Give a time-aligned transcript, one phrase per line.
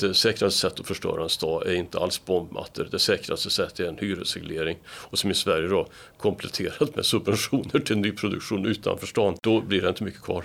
[0.00, 2.88] Det eh, säkraste sättet att förstöra en stad är inte alls bombmattor.
[2.90, 4.78] Det säkraste sättet är en hyresreglering.
[4.86, 9.36] Och som i Sverige då kompletterat med subventioner till nyproduktion utanför stan.
[9.42, 10.44] Då blir det inte mycket kvar.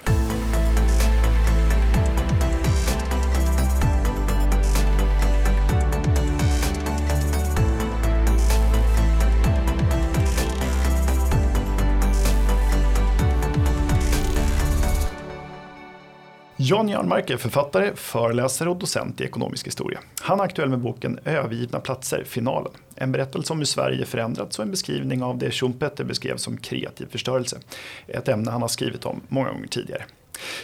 [16.72, 20.00] Jan Jarnmark är författare, föreläsare och docent i ekonomisk historia.
[20.22, 22.72] Han är aktuell med boken Övergivna platser, finalen.
[22.96, 27.08] En berättelse om hur Sverige förändrats och en beskrivning av det Schumpeter beskrev som kreativ
[27.12, 27.60] förstörelse.
[28.08, 30.04] Ett ämne han har skrivit om många gånger tidigare.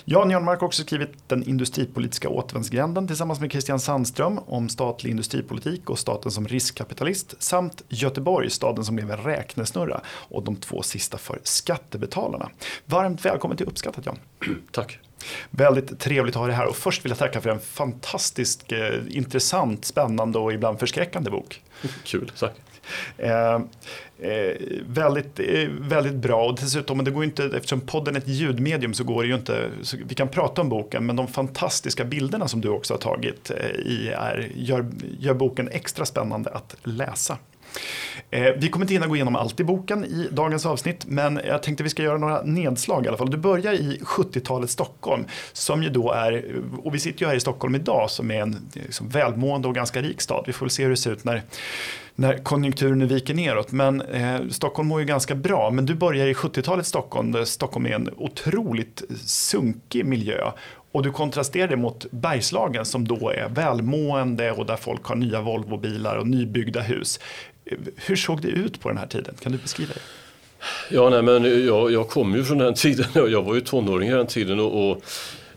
[0.06, 5.90] Jan Jarnmark har också skrivit Den industripolitiska återvändsgränden tillsammans med Christian Sandström om statlig industripolitik
[5.90, 11.18] och staten som riskkapitalist samt Göteborg, staden som blev en räknesnurra och de två sista
[11.18, 12.50] för skattebetalarna.
[12.86, 14.18] Varmt välkommen till Uppskattat Jan.
[14.72, 15.00] Tack.
[15.50, 18.80] Väldigt trevligt att ha dig här och först vill jag tacka för en fantastiskt eh,
[19.10, 21.62] intressant, spännande och ibland förskräckande bok.
[22.04, 22.54] Kul, tack.
[23.18, 23.62] Eh,
[24.20, 24.56] eh,
[24.88, 29.04] väldigt, eh, väldigt bra och dessutom, det går inte, eftersom podden är ett ljudmedium så
[29.04, 29.70] går det ju inte,
[30.08, 33.70] vi kan prata om boken men de fantastiska bilderna som du också har tagit eh,
[33.70, 34.86] i är, gör,
[35.20, 37.38] gör boken extra spännande att läsa.
[38.30, 41.64] Eh, vi kommer inte hinna gå igenom allt i boken i dagens avsnitt, men jag
[41.64, 43.32] tänkte vi ska göra några nedslag i alla fall.
[43.32, 47.40] Du börjar i 70-talets Stockholm, som ju då är, och vi sitter ju här i
[47.40, 50.44] Stockholm idag, som är en liksom, välmående och ganska rik stad.
[50.48, 51.44] Vi får väl se hur det ser ut när
[52.20, 53.72] när konjunkturen nu viker neråt.
[53.72, 55.72] Men eh, Stockholm mår ju ganska bra.
[55.72, 60.52] Men du börjar i 70-talets Stockholm där Stockholm är en otroligt sunkig miljö.
[60.92, 65.42] Och du kontrasterar det mot Bergslagen som då är välmående och där folk har nya
[65.42, 67.20] Volvobilar och nybyggda hus.
[67.96, 69.36] Hur såg det ut på den här tiden?
[69.40, 70.00] Kan du beskriva det?
[70.96, 73.06] Ja, nej, men jag, jag kom ju från den tiden.
[73.14, 75.04] Jag var ju tonåring i den tiden och, och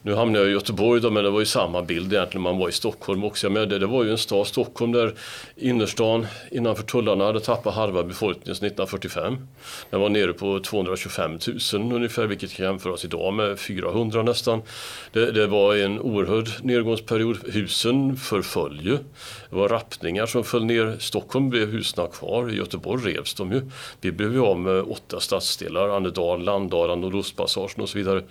[0.03, 2.43] nu hamnade jag i Göteborg då, men det var ju samma bild egentligen.
[2.43, 3.51] Man var i Stockholm också.
[3.51, 5.15] Men det, det var ju en stad, Stockholm, där
[5.57, 9.48] innerstan innanför tullarna hade tappat halva befolkningen sedan 1945.
[9.91, 11.39] Den var nere på 225
[11.73, 14.63] 000 ungefär, vilket kan jämföras idag med 400 nästan.
[15.13, 17.39] Det, det var en oerhörd nedgångsperiod.
[17.53, 18.98] Husen förföll ju.
[19.51, 20.97] Det var rappningar som föll ner.
[20.98, 22.51] Stockholm blev husen kvar.
[22.51, 23.63] I Göteborg revs de ju.
[24.01, 25.89] Vi blev ju av med åtta stadsdelar.
[25.89, 28.23] Annedal, Landala, Nordostpassagen och så vidare.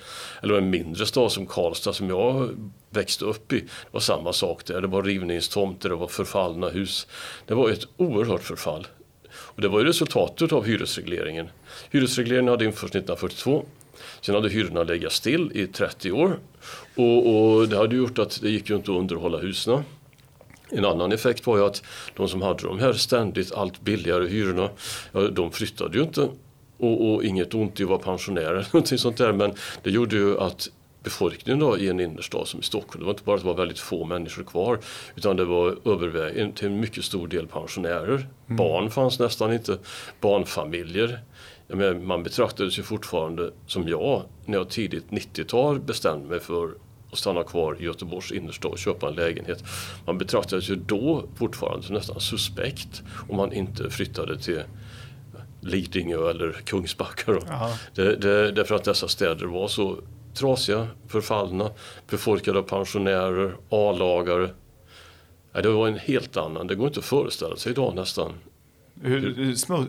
[0.44, 2.50] Eller en mindre stad som Karlstad som jag
[2.90, 3.59] växte upp i.
[3.59, 4.81] Det var samma sak där.
[4.81, 7.08] Det var rivningstomter, det var förfallna hus.
[7.46, 8.88] Det var ett oerhört förfall.
[9.31, 11.50] Och det var ju resultatet av hyresregleringen.
[11.92, 13.66] Hyresregleringen hade införts 1942.
[14.22, 16.40] Sen hade hyrorna legat still i 30 år.
[16.96, 19.84] Och, och det hade gjort att det gick ju inte att underhålla husen.
[20.69, 21.84] En annan effekt var ju att
[22.16, 24.69] de som hade de här ständigt allt billigare hyrorna,
[25.12, 26.30] ja, de flyttade ju inte.
[26.78, 29.53] Och, och inget ont i att vara pensionär eller någonting sånt där men
[29.84, 30.69] det gjorde ju att
[31.04, 33.00] befolkningen då, i en innerstad som i Stockholm.
[33.00, 34.80] Det var inte bara att det var väldigt få människor kvar
[35.16, 38.16] utan det var övervägande till en mycket stor del pensionärer.
[38.16, 38.58] Mm.
[38.58, 39.78] Barn fanns nästan inte.
[40.22, 41.20] Barnfamiljer.
[41.68, 46.74] Menar, man betraktades ju fortfarande som jag när jag tidigt 90-tal bestämde mig för
[47.12, 49.64] att stanna kvar i Göteborgs innerstad och köpa en lägenhet.
[50.06, 54.62] Man betraktades ju då fortfarande som nästan suspekt om man inte flyttade till
[55.62, 57.31] Lidingö eller Kungsbacka.
[57.96, 59.98] Det, det, därför att dessa städer var så
[60.34, 61.72] trasiga, förfallna,
[62.10, 64.50] befolkade av pensionärer, A-lagare.
[65.54, 68.34] det var en helt annan, det går inte att föreställa sig idag nästan.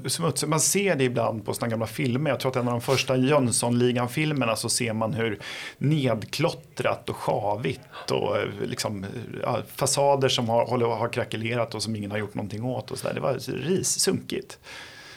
[0.09, 2.31] Smuts, man ser det ibland på sådana gamla filmer.
[2.31, 5.39] Jag tror att en av de första Jönssonligan-filmerna så ser man hur
[5.79, 9.07] nedklottrat och sjavigt och eh, liksom,
[9.43, 12.91] ja, fasader som har, har krackelerat och som ingen har gjort någonting åt.
[12.91, 13.15] Och så där.
[13.15, 14.59] Det var ris, sunkigt.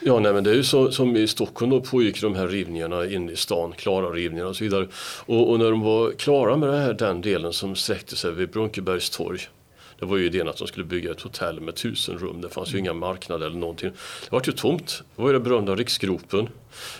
[0.05, 3.05] Ja, nej, men det är ju så, som i Stockholm då pågick de här rivningarna
[3.05, 4.87] in i stan, klara rivningar och så vidare.
[5.25, 8.49] Och, och när de var klara med det här, den delen som sträckte sig vid
[8.49, 9.39] Brunkebergs torg
[9.99, 12.41] det var ju idén att de skulle bygga ett hotell med tusen rum.
[12.41, 13.89] Det fanns ju inga marknader eller någonting.
[13.89, 15.03] Det var ju tomt.
[15.15, 16.49] Det var ju den berömda Riksgropen.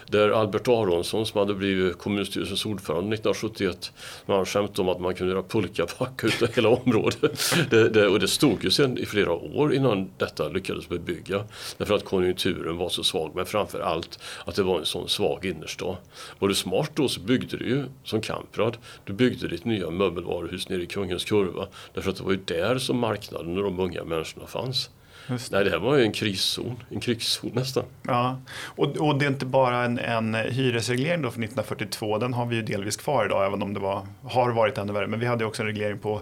[0.08, 3.92] Där Albert Aronsson som hade blivit kommunstyrelsens ordförande 1971.
[4.26, 7.56] Man skämtade om att man kunde göra pulkabacka utav hela området.
[7.70, 11.44] Det, det, och det stod ju sen i flera år innan detta lyckades bebygga.
[11.78, 13.32] Därför att konjunkturen var så svag.
[13.36, 15.96] Men framför allt att det var en sån svag innerstad.
[16.40, 18.78] Var du smart då så byggde du ju som Kamprad.
[19.04, 21.68] Du byggde ditt nya möbelvaruhus nere i Kungens Kurva.
[21.94, 24.90] Därför att det var ju där som marknaden och de unga människorna fanns.
[25.28, 27.84] Nej, det här var ju en kriszon, en krigszon nästan.
[28.08, 32.46] Ja, och, och det är inte bara en, en hyresreglering då från 1942, den har
[32.46, 35.08] vi ju delvis kvar idag, även om det var, har varit ännu värre.
[35.08, 36.22] Men vi hade också en reglering på,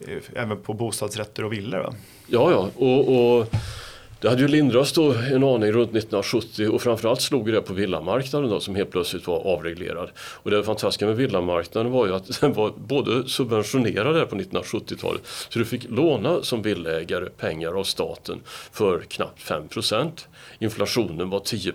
[0.00, 1.78] eh, även på bostadsrätter och villor.
[1.78, 1.94] Va?
[2.26, 3.46] Ja, ja, och, och
[4.20, 8.50] det hade ju lindrats då en aning runt 1970 och framförallt slog det på villamarknaden
[8.50, 10.10] då, som helt plötsligt var avreglerad.
[10.18, 15.20] Och det fantastiska med villamarknaden var ju att den var både subventionerad där på 1970-talet
[15.24, 18.40] så du fick låna som villägare pengar av staten
[18.72, 20.10] för knappt 5%
[20.58, 21.72] Inflationen var 10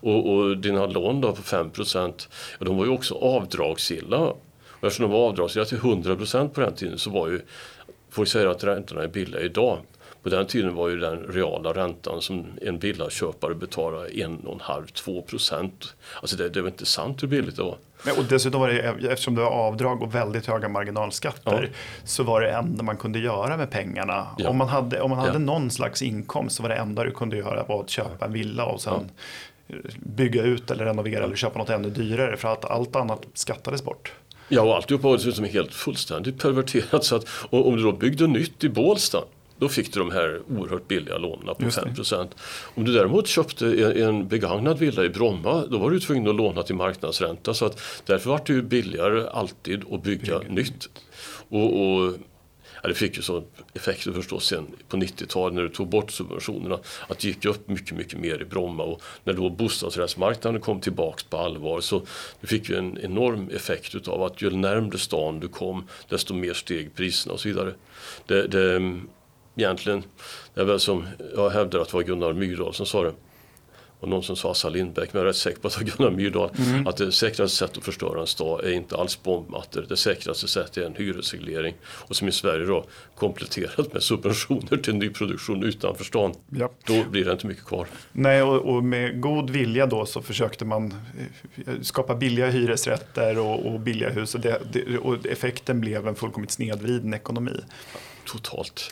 [0.00, 2.10] och, och dina lån då på 5 ja,
[2.58, 4.18] de var ju också avdragsgilla.
[4.18, 6.16] Och eftersom de var avdragsgilla till 100
[6.54, 7.40] på den tiden så var ju
[8.10, 9.78] Folk säger att räntorna är billiga idag.
[10.26, 15.94] På den tiden var ju den reala räntan som en villaköpare betalade 1,5-2 procent.
[16.20, 17.78] Alltså det, det var inte sant hur billigt det var.
[18.18, 18.78] och dessutom var det,
[19.10, 21.78] eftersom det var avdrag och väldigt höga marginalskatter, ja.
[22.04, 24.26] så var det enda man kunde göra med pengarna.
[24.38, 24.48] Ja.
[24.48, 25.38] Om man hade, om man hade ja.
[25.38, 28.64] någon slags inkomst så var det enda du kunde göra var att köpa en villa
[28.64, 29.10] och sen
[29.98, 34.12] bygga ut eller renovera eller köpa något ännu dyrare för att allt annat skattades bort.
[34.48, 37.04] Ja, och alltihopa var dessutom helt fullständigt perverterat.
[37.04, 39.18] Så att, om du då byggde nytt i Bålsta
[39.58, 41.88] då fick du de här oerhört billiga lånen på 5
[42.74, 43.66] Om du däremot köpte
[44.02, 47.54] en begagnad villa i Bromma då var du tvungen att låna till marknadsränta.
[47.54, 50.50] Så att därför var det ju billigare alltid att bygga Bygg.
[50.50, 50.88] nytt.
[51.48, 52.12] Och, och
[52.82, 53.44] ja, det fick ju så
[53.74, 56.78] effekter förstås sen på 90-talet när du tog bort subventionerna.
[57.08, 61.24] Att det gick upp mycket, mycket mer i Bromma och när då bostadsrättsmarknaden kom tillbaks
[61.24, 62.02] på allvar så
[62.42, 66.94] fick ju en enorm effekt utav att ju närmre stan du kom desto mer steg
[66.94, 67.74] priserna och så vidare.
[68.26, 68.92] Det, det,
[69.56, 70.02] egentligen,
[70.54, 73.12] det är väl som jag hävdar att det var Gunnar Myrdal som sa det.
[74.00, 75.90] Och någon som sa Assar Lindbäck, men jag är rätt säker på att det var
[75.96, 76.50] Gunnar Myrdal.
[76.58, 76.86] Mm.
[76.86, 79.86] Att det säkraste sättet att förstöra en stad är inte alls bombmattor.
[79.88, 81.74] Det säkraste sättet är en hyresreglering.
[81.84, 86.34] Och som i Sverige då kompletterat med subventioner till nyproduktion utanför stan.
[86.48, 86.70] Ja.
[86.86, 87.86] Då blir det inte mycket kvar.
[88.12, 90.94] Nej, och, och, med god vilja då så försökte man
[91.66, 94.34] eh, skapa billiga hyresrätter och, och billiga hus.
[94.34, 97.60] Och, det, det, och effekten blev en fullkomligt snedvriden ekonomi.
[98.26, 98.90] Totalt.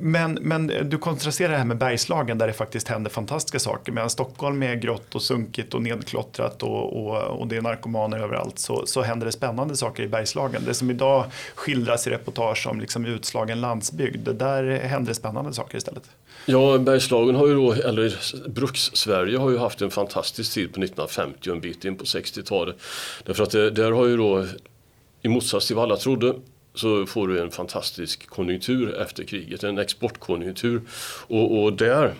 [0.00, 3.92] Men, men du kontrasterar det här med Bergslagen där det faktiskt händer fantastiska saker.
[3.92, 8.58] Medan Stockholm är grått och sunkigt och nedklottrat och, och, och det är narkomaner överallt
[8.58, 10.62] så, så händer det spännande saker i Bergslagen.
[10.66, 11.24] Det som idag
[11.54, 16.10] skildras i reportage om liksom utslagen landsbygd, där händer det spännande saker istället.
[16.46, 18.14] Ja, Bergslagen har ju då, eller
[18.48, 22.76] Bruks-Sverige har ju haft en fantastisk tid på 1950 och en bit in på 60-talet.
[23.24, 24.46] Därför att det, där har ju då,
[25.22, 26.34] i motsats till vad alla trodde,
[26.74, 30.80] så får du en fantastisk konjunktur efter kriget, en exportkonjunktur.
[31.26, 32.14] Och, och där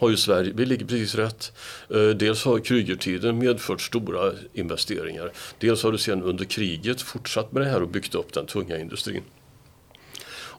[0.00, 1.52] har ju Sverige, vi ligger precis rätt.
[1.90, 5.32] Eh, dels har krigertiden medfört stora investeringar.
[5.58, 8.78] Dels har du sen under kriget fortsatt med det här och byggt upp den tunga
[8.78, 9.22] industrin.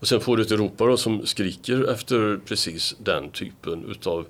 [0.01, 4.25] Och sen får du ett Europa då som skriker efter precis den typen utav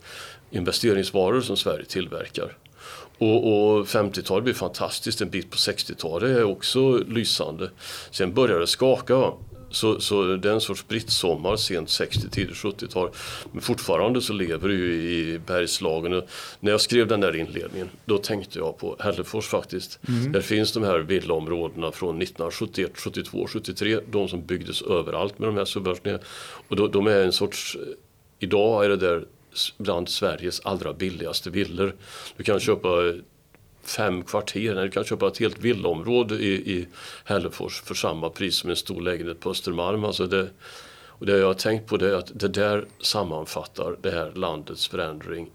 [0.51, 2.57] investeringsvaror som Sverige tillverkar.
[3.21, 7.69] Och, och 50-talet blir fantastiskt, en bit på 60-talet är också lysande.
[8.11, 9.31] Sen börjar det skaka.
[9.71, 13.09] Så, så det är en sorts brittsommar sent 60 tidigt 70-tal.
[13.51, 16.13] Men fortfarande så lever det ju i Bergslagen.
[16.13, 16.27] Och
[16.59, 19.99] när jag skrev den där inledningen då tänkte jag på Hällefors faktiskt.
[20.07, 20.31] Mm.
[20.31, 23.99] Där finns de här villaområdena från 1971, 72, 73.
[24.11, 26.19] De som byggdes överallt med de här subventionerna.
[26.67, 27.77] Och då, de är en sorts,
[28.39, 29.25] idag är det där
[29.77, 31.95] bland Sveriges allra billigaste villor.
[32.37, 32.87] Du kan köpa
[33.83, 36.87] fem kvarter, du kan köpa ett helt villaområde i, i
[37.25, 40.03] Hällefors för samma pris som en stor lägenhet på Östermalm.
[40.03, 40.49] Alltså det,
[41.21, 44.87] och det jag har tänkt på det är att det där sammanfattar det här landets
[44.87, 45.49] förändring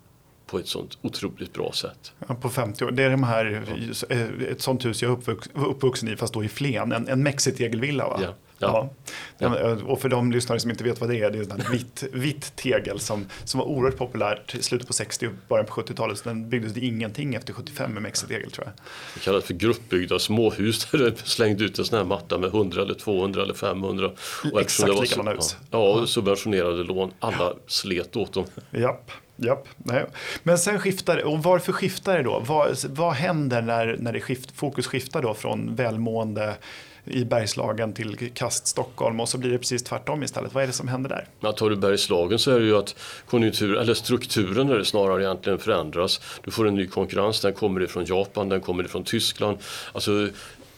[0.47, 2.13] på ett sånt otroligt bra sätt.
[2.29, 2.91] Ja, på 50 år.
[2.91, 3.65] Det är de här,
[4.51, 8.21] ett sånt hus jag är uppvuxen i fast då i Flen, en, en mexitegelvilla va?
[8.23, 8.35] Ja.
[8.59, 8.91] Ja.
[9.39, 9.77] ja.
[9.87, 12.57] Och för de lyssnare som inte vet vad det är, det är ett vitt, vitt
[12.57, 16.19] tegel som, som var oerhört populärt i slutet på 60 och början på 70-talet.
[16.19, 18.75] Så den byggdes det ingenting efter 75 med mexitegel tror jag.
[19.15, 22.83] Det kallas för gruppbyggda småhus där det slängde ut en sån här matta med 100
[22.83, 24.11] eller 200 eller 500.
[24.53, 25.57] Och Exakt likadana hus.
[25.71, 27.13] Ja, ja, subventionerade lån.
[27.19, 28.45] Alla slet åt dem.
[28.71, 29.11] Japp.
[29.39, 30.07] Japp, nej.
[30.43, 32.43] Men sen skiftar och varför skiftar det då?
[32.47, 36.57] Vad, vad händer när, när det skift, fokus skiftar då från välmående
[37.07, 40.55] i Bergslagen till kast Stockholm och så blir det precis tvärtom istället.
[40.55, 41.29] Vad är det som händer där?
[41.41, 42.95] Ja, tar du Bergslagen så är det ju att
[43.27, 46.21] konjunktur, eller strukturen är det snarare egentligen förändras.
[46.45, 49.59] Du får en ny konkurrens, den kommer ifrån Japan, den kommer ifrån Tyskland.
[49.93, 50.29] Alltså,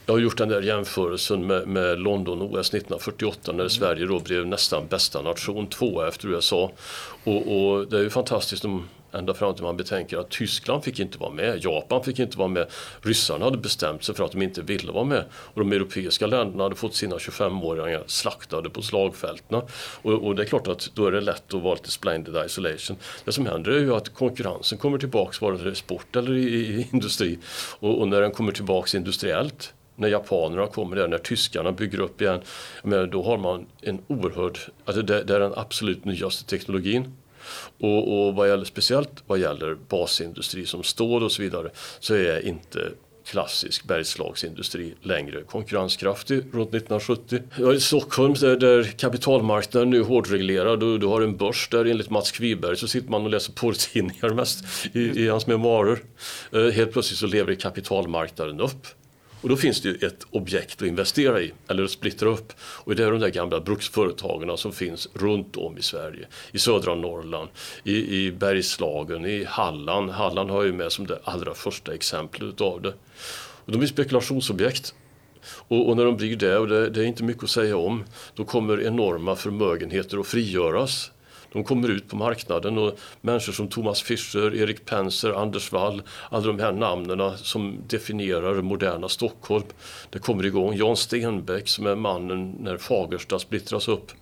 [0.06, 3.70] jag har gjort den där jämförelsen med, med London-OS 1948 när mm.
[3.70, 6.72] Sverige då blev nästan bästa nation, tvåa efter USA.
[7.24, 11.00] Och, och, det är ju fantastiskt om Ända fram till man betänker att Tyskland fick
[11.00, 12.66] inte vara med, Japan fick inte vara med,
[13.02, 16.62] ryssarna hade bestämt sig för att de inte ville vara med och de europeiska länderna
[16.62, 19.62] hade fått sina 25-åringar slaktade på slagfälten.
[20.02, 22.96] Och, och, det är klart att då är det lätt att vara lite splendid isolation.
[23.24, 26.34] Det som händer är ju att konkurrensen kommer tillbaks vare sig det är sport eller
[26.34, 27.38] i, i industri
[27.80, 32.20] och, och när den kommer tillbaks industriellt när japanerna kommer där, när tyskarna bygger upp
[32.20, 32.40] igen,
[32.82, 37.16] men då har man en oerhörd, alltså det, det är den absolut nyaste teknologin
[37.80, 42.46] och, och vad gäller, speciellt vad gäller basindustri som stål och så vidare så är
[42.46, 42.90] inte
[43.30, 47.42] klassisk bergslagsindustri längre konkurrenskraftig runt 1970.
[47.58, 51.84] Ja, I Stockholm där, där kapitalmarknaden nu är hårdreglerad och du har en börs där
[51.84, 55.98] enligt Mats Kviberg så sitter man och läser porrtidningar mest i, i hans memoarer.
[56.52, 58.86] Eh, helt plötsligt så lever kapitalmarknaden upp.
[59.40, 62.52] Och då finns det ju ett objekt att investera i, eller att splittra upp.
[62.60, 66.26] Och det är de där gamla bruksföretagen som finns runt om i Sverige.
[66.52, 67.48] I södra Norrland,
[67.84, 70.10] i, i Bergslagen, i Halland.
[70.10, 72.94] Halland har ju med som det allra första exemplet av det.
[73.64, 74.94] Och de är spekulationsobjekt.
[75.48, 78.04] Och, och, när de blir det, och det, det är inte mycket att säga om,
[78.34, 81.10] då kommer enorma förmögenheter att frigöras
[81.52, 86.46] de kommer ut på marknaden och människor som Thomas Fischer, Erik Penser, Anders Wall, alla
[86.46, 89.64] de här namnen som definierar moderna Stockholm.
[90.10, 90.76] Det kommer igång.
[90.76, 94.12] Jan Stenbeck som är mannen när Fagersta splittras upp.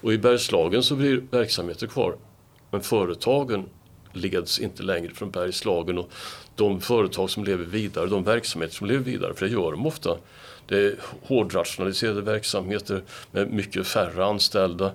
[0.00, 2.16] Och i Bergslagen så blir verksamheter kvar.
[2.70, 3.64] Men företagen
[4.12, 6.10] leds inte längre från Bergslagen och
[6.54, 10.16] de företag som lever vidare, de verksamheter som lever vidare, för det gör de ofta,
[10.68, 14.92] det är hårdrationaliserade verksamheter med mycket färre anställda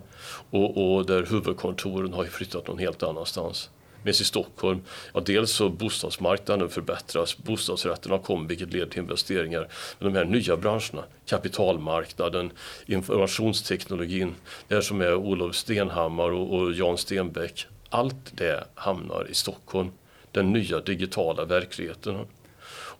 [0.50, 3.70] och, och där huvudkontoren har flyttat någon helt annanstans.
[4.04, 4.82] Medan i Stockholm,
[5.14, 9.68] ja dels så bostadsmarknaden förbättras, bostadsrätterna kommer vilket leder till investeringar.
[10.00, 12.52] Men de här nya branscherna, kapitalmarknaden,
[12.86, 14.36] informationsteknologin,
[14.68, 19.92] det här som är Olof Stenhammar och, och Jan Stenbeck, allt det hamnar i Stockholm.
[20.32, 22.26] Den nya digitala verkligheten.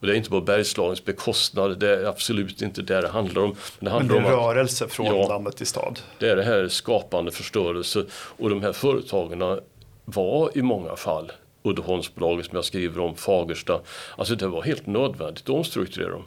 [0.00, 3.48] Och det är inte på Bergslagens bekostnad, det är absolut inte det det handlar om.
[3.78, 6.00] Men det, handlar men det är om att, rörelse från ja, landet till stad?
[6.18, 9.60] Det är det här skapande förstörelse och de här företagen
[10.04, 13.80] var i många fall Uddeholmsbolaget som jag skriver om, Fagersta.
[14.16, 16.24] Alltså det var helt nödvändigt att omstrukturera dem.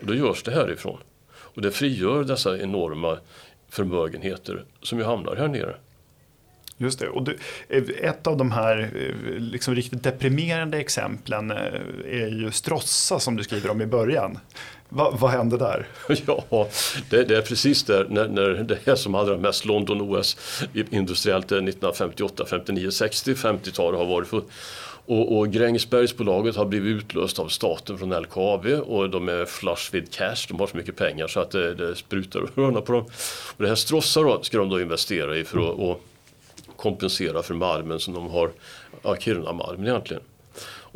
[0.00, 0.98] Och då görs det härifrån.
[1.28, 3.18] Och det frigör dessa enorma
[3.68, 5.76] förmögenheter som ju hamnar här nere.
[6.78, 7.08] Just det.
[7.08, 11.56] Och du, eh, ett av de här eh, liksom riktigt deprimerande exemplen eh,
[12.06, 14.38] är ju Strossa som du skriver om i början.
[14.88, 15.86] Va, vad hände där?
[16.26, 16.68] Ja,
[17.10, 20.36] det, det, är precis där när, när det är som allra mest London-OS
[20.90, 24.42] industriellt 1958, 59, 60, 50-talet har varit för,
[25.06, 30.10] och, och Grängesbergsbolaget har blivit utlöst av staten från LKAB och de är flush with
[30.10, 33.04] cash, de har så mycket pengar så att det, det sprutar och hörna på dem.
[33.56, 36.02] Och det här Strossa då, ska de då investera i för att och,
[36.76, 38.50] kompensera för malmen som de har,
[39.02, 40.22] ja, Kiruna-malmen egentligen.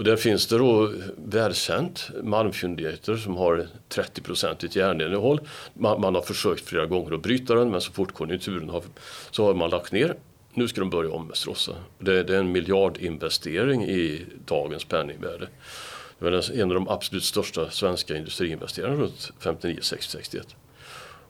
[0.00, 5.40] Och där finns det då välkänt malmfyndigheter som har 30-procentigt järninnehåll.
[5.74, 8.82] Man, man, har försökt flera gånger att bryta den men så fort konjunkturen har
[9.30, 10.14] så har man lagt ner.
[10.54, 11.72] Nu ska de börja om med Stråssa.
[11.98, 15.48] Det, det är en miljardinvestering i dagens penningvärde.
[16.18, 20.56] Det var en av de absolut största svenska industriinvesterarna runt 59, 60, 61.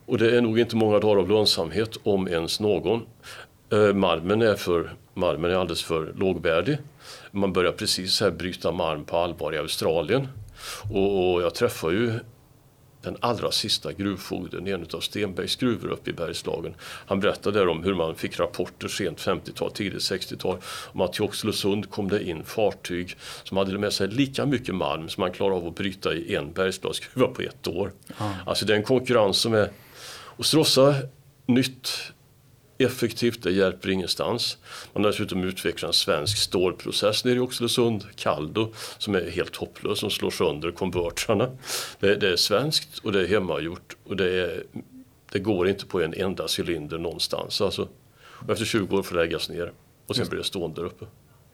[0.07, 3.07] Och det är nog inte många dagar av lönsamhet, om ens någon.
[3.73, 6.79] Eh, malmen är, för, malmen är alldeles för lågvärdig.
[7.31, 10.29] Man börjar precis här bryta malm på allvar i Australien.
[10.91, 12.13] Och, och jag träffar ju
[13.03, 16.75] den allra sista gruvfogden i en av Stenbergs gruvor uppe i Bergslagen.
[16.81, 20.57] Han berättade om hur man fick rapporter sent 50-tal, tidigt 60-tal
[20.93, 25.09] om att till Oxelösund kom det in fartyg som hade med sig lika mycket malm
[25.09, 27.93] som man klarar av att bryta i en Bergslagsgruva på ett år.
[28.21, 28.33] Mm.
[28.47, 29.71] Alltså det är en konkurrens som är...
[30.11, 30.95] Och Stråssa,
[31.47, 32.13] nytt
[32.81, 34.59] effektivt, det hjälper ingenstans.
[34.93, 39.99] Man har dessutom utvecklat en svensk stålprocess nere i Oxelösund, Caldo, som är helt hopplös,
[39.99, 41.51] som slår sönder konvertrarna.
[42.01, 44.63] Det, det, är svenskt och det är hemmagjort och det, är,
[45.33, 47.61] det går inte på en enda cylinder någonstans.
[47.61, 47.89] Alltså,
[48.49, 49.73] efter 20 år får det läggas ner
[50.07, 51.07] och sen blir det stående där uppe.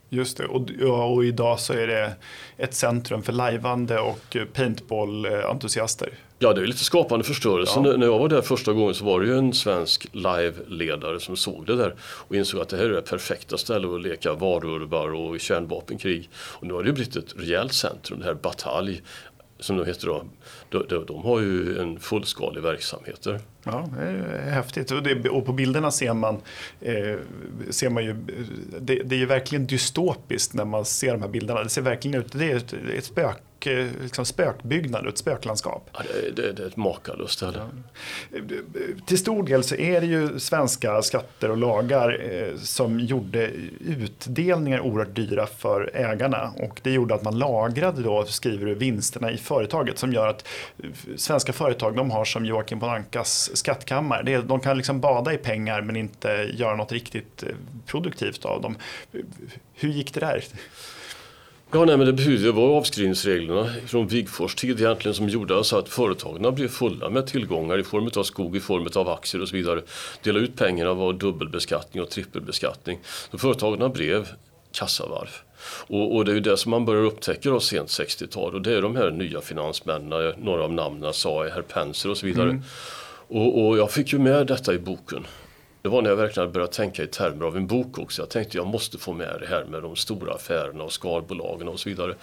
[0.08, 0.70] Just det, och,
[1.14, 2.12] och idag så är det
[2.56, 6.08] ett centrum för lajvande och paintball-entusiaster.
[6.38, 7.72] Ja, det är lite skapande förstörelse.
[7.84, 7.96] Ja.
[7.96, 11.66] När jag var där första gången så var det ju en svensk live-ledare som såg
[11.66, 15.40] det där och insåg att det här är det perfekta stället att leka varulvar och
[15.40, 16.30] kärnvapenkrig.
[16.34, 19.02] Och nu har det blivit ett rejält centrum, det här Batalj
[19.58, 20.24] som de heter då,
[20.68, 23.40] de, de, de, har ju en fullskalig verksamhet där.
[23.64, 24.90] Ja, det är häftigt.
[24.90, 26.40] Och, det, och på bilderna ser man,
[26.80, 27.16] eh,
[27.70, 28.14] ser man ju,
[28.80, 31.62] det, det är ju verkligen dystopiskt när man ser de här bilderna.
[31.62, 33.04] Det ser verkligen ut, det är ett, ett
[33.66, 35.90] spök liksom spökbyggnad och ett spöklandskap.
[35.92, 37.58] Ja, det, det, det är ett makalöst ställe.
[38.30, 38.38] Ja.
[39.06, 44.80] Till stor del så är det ju svenska skatter och lagar eh, som gjorde utdelningar
[44.80, 46.52] oerhört dyra för ägarna.
[46.58, 50.48] Och det gjorde att man lagrade då, skriver du, vinsterna i företaget som gör att
[50.82, 54.42] eh, svenska företag de har som Joakim von Ankas skattkammare.
[54.42, 57.48] De kan liksom bada i pengar men inte göra något riktigt eh,
[57.86, 58.76] produktivt av dem.
[59.74, 60.44] Hur gick det där?
[61.76, 65.78] Ja, nej, men det betyder, det var avskrivningsreglerna från Wigfors tid egentligen som gjorde så
[65.78, 69.48] att företagen blev fulla med tillgångar i form av skog, i form av aktier och
[69.48, 69.82] så vidare.
[70.22, 72.98] Dela ut pengarna var dubbelbeskattning och trippelbeskattning.
[73.30, 74.28] Så företagen blev
[74.72, 75.28] kassavarv.
[75.86, 78.76] Och, och, det är ju det som man börjar upptäcka då sent 60-tal och det
[78.76, 82.50] är de här nya finansmännen, några av namnen sa herr Penser och så vidare.
[82.50, 82.62] Mm.
[83.28, 85.26] Och, och, jag fick ju med detta i boken.
[85.86, 88.22] Det var när jag verkligen började tänka i termer av en bok också.
[88.22, 91.80] Jag tänkte jag måste få med det här med de stora affärerna och skalbolagen och
[91.80, 92.14] så vidare.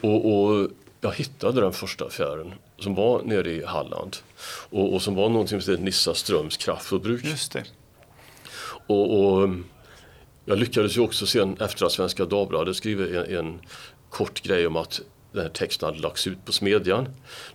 [0.00, 0.68] Och, och
[1.00, 4.16] jag hittade den första affären som var nere i Halland
[4.70, 7.24] och, och som var någonting som hette Nissa Ströms kraftförbruk.
[7.24, 7.64] Just det.
[8.86, 9.48] Och, och,
[10.44, 13.60] jag lyckades ju också sen efter att Svenska Dagbladet skrivit en, en
[14.10, 15.00] kort grej om att
[15.34, 17.08] den här texten hade lagts ut på Smedjan.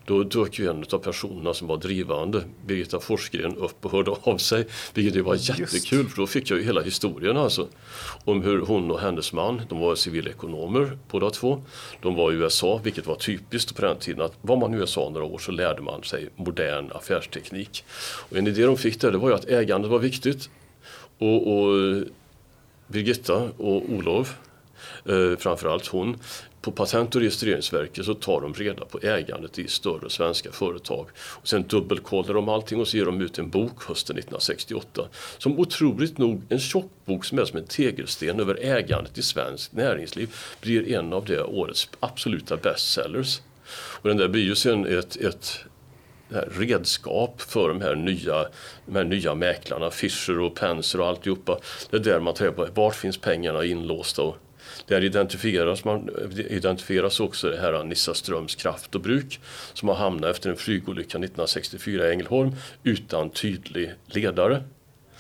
[0.06, 4.38] Då dök ju en av personerna som var drivande, Birgitta Forsgren, upp och hörde av
[4.38, 4.68] sig.
[4.94, 7.68] Vilket var jättekul för då fick jag ju hela historien alltså.
[8.26, 11.64] Om hur hon och hennes man, de var civilekonomer båda två.
[12.02, 15.10] De var i USA, vilket var typiskt på den tiden att var man i USA
[15.10, 17.84] några år så lärde man sig modern affärsteknik.
[18.30, 20.50] Och en idé de fick där det var ju att ägandet var viktigt.
[21.18, 22.04] Och, och
[22.88, 24.38] Birgitta och Olof
[25.06, 26.18] eh, framförallt hon,
[26.62, 31.08] på Patent och registreringsverket så tar de reda på ägandet i större svenska företag.
[31.18, 35.08] Och sen dubbelkollar de allting och så ger de ut en bok hösten 1968.
[35.38, 39.74] Som otroligt nog, en tjock bok som är som en tegelsten över ägandet i svenskt
[39.74, 43.42] näringsliv blir en av det årets absoluta bestsellers.
[43.72, 45.66] Och den där blir ju sen ett, ett
[46.30, 48.46] redskap för de här nya,
[48.86, 51.60] de här nya mäklarna, Fischer och Penser och alltihopa.
[51.90, 54.38] Det är där man tar på vart finns pengarna inlåsta och
[54.88, 56.10] där identifieras, man,
[56.50, 59.40] identifieras också det här Nissa Ströms kraft och bruk
[59.74, 64.64] som har hamnat efter en flygolycka 1964 i Ängelholm utan tydlig ledare.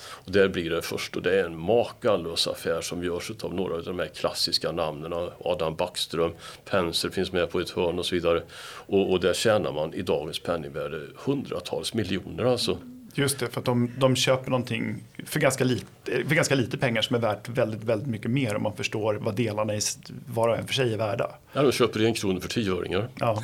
[0.01, 3.75] Och där blir det först och det är en makalös affär som görs av några
[3.75, 5.29] av de här klassiska namnen.
[5.39, 6.31] Adam Backström,
[6.65, 8.43] Penser finns med på ett hörn och så vidare.
[8.87, 12.77] Och, och där tjänar man i dagens penningvärde hundratals miljoner alltså.
[13.13, 17.01] Just det, för att de, de köper någonting för ganska, lite, för ganska lite pengar
[17.01, 19.79] som är värt väldigt, väldigt mycket mer om man förstår vad delarna i
[20.25, 21.29] var och en för sig är värda.
[21.53, 23.09] Ja, de köper en krona för tioöringar.
[23.19, 23.43] Ja,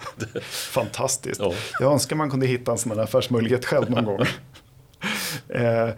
[0.50, 1.40] fantastiskt.
[1.40, 1.52] Ja.
[1.80, 4.20] Jag önskar man kunde hitta en sån här affärsmöjlighet själv någon gång.
[5.48, 5.88] Eh,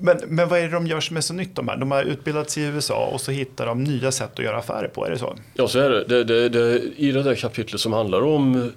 [0.00, 1.76] men, men vad är det de gör som är så nytt de här?
[1.76, 5.06] De har utbildats i USA och så hittar de nya sätt att göra affärer på,
[5.06, 5.36] är det så?
[5.54, 6.04] Ja, så är det.
[6.04, 8.72] det, det, det I det där kapitlet som handlar om,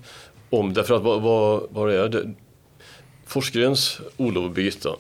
[0.50, 2.34] om därför att vad, vad, vad är det?
[3.28, 4.96] Forsgrens Olof och Birgitta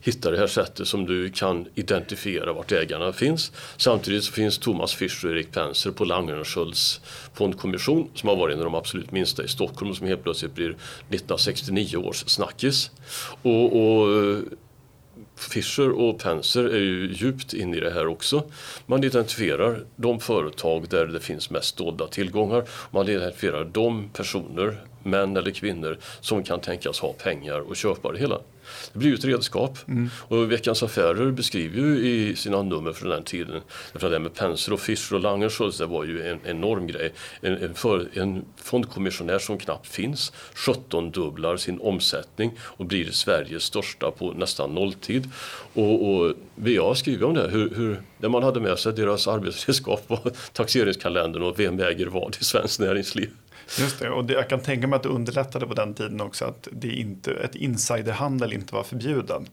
[0.00, 3.52] hittar det här sättet som du kan identifiera vart ägarna finns.
[3.76, 7.00] Samtidigt så finns Thomas Fischer och Erik Penser på Langenskölds
[7.34, 10.54] fondkommission som har varit en av de absolut minsta i Stockholm och som helt plötsligt
[10.54, 12.90] blir 1969 års snackis.
[13.42, 14.38] Och, och eh,
[15.36, 18.44] Fischer och Penser är ju djupt inne i det här också.
[18.86, 22.64] Man identifierar de företag där det finns mest dolda tillgångar.
[22.90, 28.18] Man identifierar de personer, män eller kvinnor, som kan tänkas ha pengar och köpa det
[28.18, 28.38] hela.
[28.92, 29.78] Det blir ju ett redskap.
[29.88, 30.10] Mm.
[30.16, 33.60] Och Veckans Affärer beskriver ju i sina nummer från den tiden,
[33.94, 37.12] för det med Penser och Fischer och Langenschultz, det var ju en enorm grej.
[37.40, 43.62] En, en, för, en fondkommissionär som knappt finns, 17 dubblar sin omsättning och blir Sveriges
[43.62, 45.30] största på nästan nolltid.
[45.74, 50.04] Och, och VA skriver om det, hur, hur, när man hade med sig deras arbetsredskap
[50.06, 53.30] var taxeringskalendern och vem äger vad i svenskt näringsliv.
[53.78, 56.44] Just det, och det, jag kan tänka mig att det underlättade på den tiden också
[56.44, 59.48] att det inte, ett insiderhandel inte var förbjuden.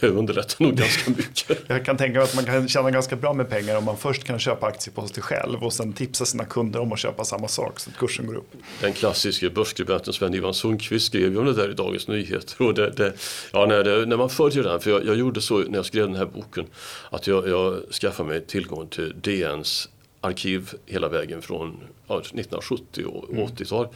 [0.00, 1.58] Det underlättar nog ganska mycket.
[1.68, 4.24] Jag kan tänka mig att man kan tjäna ganska bra med pengar om man först
[4.24, 7.48] kan köpa aktier på sig själv och sen tipsa sina kunder om att köpa samma
[7.48, 8.52] sak så att kursen går upp.
[8.80, 12.66] Den klassiska börsskribenten Sven-Ivan Sundqvist skrev ju om det där i Dagens Nyheter.
[12.66, 13.12] Och det, det,
[13.52, 16.06] ja, när, det, när man följer den, för jag, jag, gjorde så när jag skrev
[16.06, 16.66] den här boken
[17.10, 19.88] att jag, jag skaffade mig tillgång till DNs
[20.22, 23.46] arkiv hela vägen från ja, 1970 och mm.
[23.46, 23.88] 80-tal.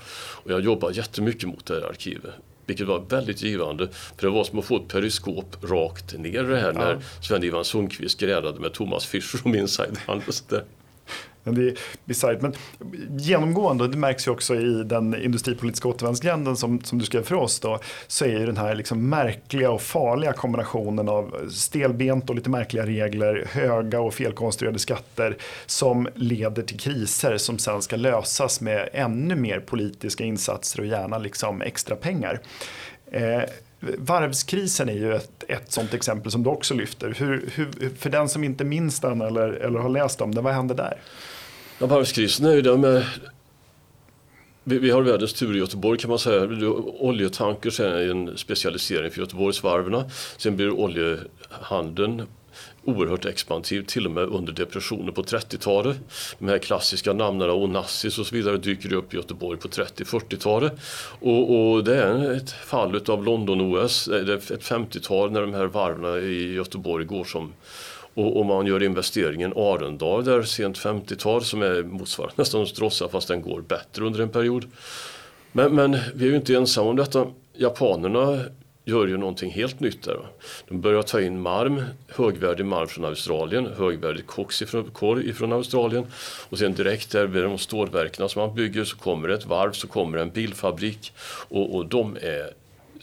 [0.44, 2.34] Och jag jobbade jättemycket mot det här arkivet.
[2.66, 3.88] Vilket var väldigt givande.
[3.88, 6.78] För det var som att få ett periskop rakt ner det här ja.
[6.78, 10.32] när Sven-Ivan Sundqvist grälade med Thomas Fischer om insiderhandel.
[11.46, 12.40] Men det är bisarrt.
[12.40, 12.52] Men
[13.18, 17.61] genomgående, det märks ju också i den industripolitiska återvändsgränden som, som du skrev för oss,
[17.61, 22.50] då, så är ju den här liksom märkliga och farliga kombinationen av stelbent och lite
[22.50, 28.88] märkliga regler, höga och felkonstruerade skatter som leder till kriser som sen ska lösas med
[28.92, 32.40] ännu mer politiska insatser och gärna liksom extra pengar.
[33.11, 33.42] Eh,
[33.80, 37.14] Varvskrisen är ju ett, ett sånt exempel som du också lyfter.
[37.18, 40.54] Hur, hur, för den som inte minns den eller, eller har läst om den, vad
[40.54, 40.98] hände där?
[41.78, 43.04] Ja, varvskrisen är ju det med
[44.64, 46.68] vi, vi har världens tur i Göteborg kan man säga.
[46.98, 50.02] Oljetankers är en specialisering för Göteborgsvarven.
[50.36, 52.22] Sen blir oljehandeln
[52.84, 55.96] oerhört expansiv till och med under depressionen på 30-talet.
[56.38, 60.72] De här klassiska namnen Onassis och så vidare dyker upp i Göteborg på 30-40-talet.
[61.20, 65.54] Och, och, det är ett fall av London-OS, eh, det är ett 50-tal när de
[65.54, 67.52] här varven i Göteborg går som
[68.16, 73.29] och, och man gör investeringen Arendal där sent 50-tal som är motsvarande nästan Stråssa fast
[73.29, 74.64] den går bättre under en period.
[75.52, 77.26] Men, men vi är ju inte ensamma om detta.
[77.55, 78.40] Japanerna
[78.85, 80.18] gör ju någonting helt nytt där.
[80.68, 86.07] De börjar ta in marm, högvärdig marm från Australien, högvärdig koks ifrån, korg ifrån Australien
[86.48, 89.72] och sen direkt där vid de stålverken som man bygger så kommer det ett varv,
[89.72, 91.12] så kommer det en bilfabrik
[91.48, 92.50] och, och de är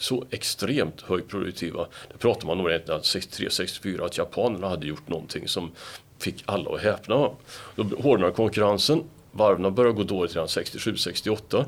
[0.04, 1.88] så extremt högproduktiva.
[2.12, 5.72] Det pratar man om redan 63-64 att japanerna hade gjort någonting som
[6.20, 7.30] fick alla att häpna.
[7.76, 9.04] Då hårdnade konkurrensen
[9.36, 11.66] Varven började gå dåligt redan 67-68.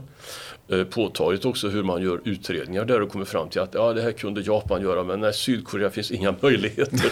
[0.68, 4.02] Eh, påtagligt också hur man gör utredningar där och kommer fram till att ja, det
[4.02, 7.12] här kunde Japan göra men nej, Sydkorea finns inga möjligheter.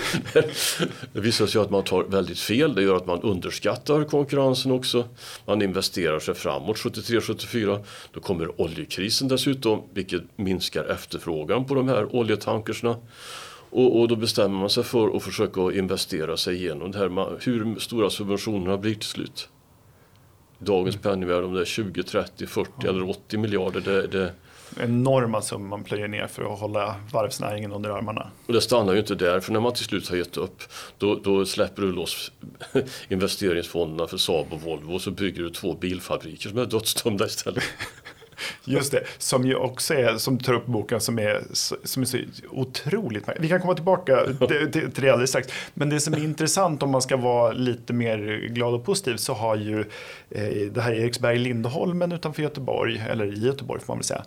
[1.13, 2.76] det visar sig att man tar väldigt fel.
[2.76, 5.08] Det gör att man underskattar konkurrensen också.
[5.46, 7.84] Man investerar sig framåt 73-74.
[8.12, 12.96] Då kommer oljekrisen dessutom vilket minskar efterfrågan på de här oljetankersna.
[13.70, 17.80] Och, och, då bestämmer man sig för att försöka investera sig igenom det här, hur
[17.80, 19.50] stora subventionerna blir till slut
[20.63, 22.89] dagens penningvärde, om det är 20, 30, 40 ja.
[22.89, 23.82] eller 80 miljarder.
[23.82, 24.32] Det, det...
[24.80, 28.32] Enorma summor man plöjer ner för att hålla varvsnäringen under armarna.
[28.45, 30.63] Och det stannar ju inte där, för när man till slut har gett upp
[30.97, 32.32] då, då släpper du loss
[33.08, 37.63] investeringsfonderna för Saab och Volvo och så bygger du två bilfabriker som är dödsdömda istället.
[38.65, 41.43] Just det, som ju också är, som tar upp boken som är,
[41.84, 42.17] som är så
[42.50, 45.48] otroligt Vi kan komma tillbaka till, till, det alldeles strax.
[45.74, 49.34] Men det som är intressant om man ska vara lite mer glad och positiv så
[49.34, 49.80] har ju
[50.30, 54.24] eh, det här Eriksberg Lindholmen utanför Göteborg, eller i Göteborg får man väl säga,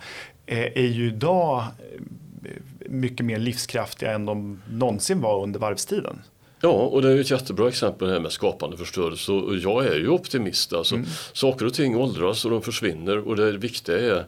[0.47, 2.01] eh, är ju idag eh,
[2.89, 6.23] mycket mer livskraftiga än de någonsin var under varvstiden.
[6.61, 10.09] Ja, och det är ett jättebra exempel här med skapande förstörelse och jag är ju
[10.09, 10.73] optimist.
[10.73, 11.07] Alltså, mm.
[11.33, 14.27] Saker och ting åldras och de försvinner och det viktiga är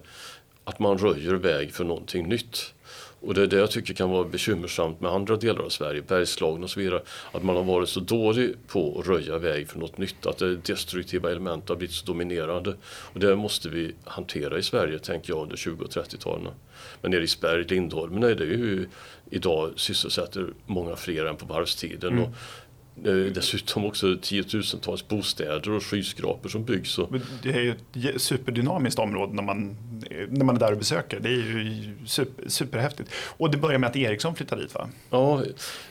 [0.64, 2.74] att man röjer väg för någonting nytt.
[3.20, 6.64] Och det är det jag tycker kan vara bekymmersamt med andra delar av Sverige, Bergslagen
[6.64, 7.02] och så vidare.
[7.32, 10.56] Att man har varit så dålig på att röja väg för något nytt, att det
[10.56, 12.74] destruktiva element har blivit så dominerande.
[12.82, 16.52] Och det måste vi hantera i Sverige, tänker jag, under 20 och 30-talen.
[17.02, 18.88] Men Eriksberg, Lindholmen, är det ju
[19.30, 22.12] idag sysselsätter många fler än på varvstiden.
[22.12, 22.24] Mm.
[22.24, 22.30] Och
[23.32, 26.98] dessutom också tiotusentals bostäder och skyskrapor som byggs.
[27.42, 27.70] Det är ju
[28.10, 29.76] ett superdynamiskt område när man,
[30.28, 31.20] när man är där och besöker.
[31.20, 33.10] Det är ju super, superhäftigt.
[33.14, 34.88] Och det börjar med att Ericsson flyttar dit va?
[35.10, 35.42] Ja,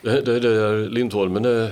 [0.01, 1.71] det, är Lindholmen är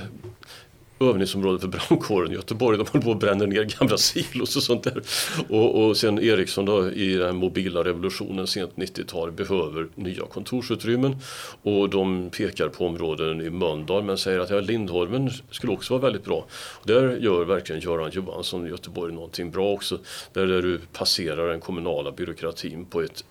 [1.00, 2.78] övningsområde för brandkåren i Göteborg.
[2.78, 5.02] De håller på att bränna ner gamla silos och sånt där.
[5.48, 11.16] Och, och sen Ericsson då i den mobila revolutionen sent 90-tal behöver nya kontorsutrymmen.
[11.62, 16.02] Och de pekar på områden i Mölndal men säger att ja, Lindholmen skulle också vara
[16.02, 16.46] väldigt bra.
[16.84, 19.98] Där gör verkligen Göran Johansson i Göteborg någonting bra också.
[20.32, 23.24] Där, där du passerar den kommunala byråkratin på ett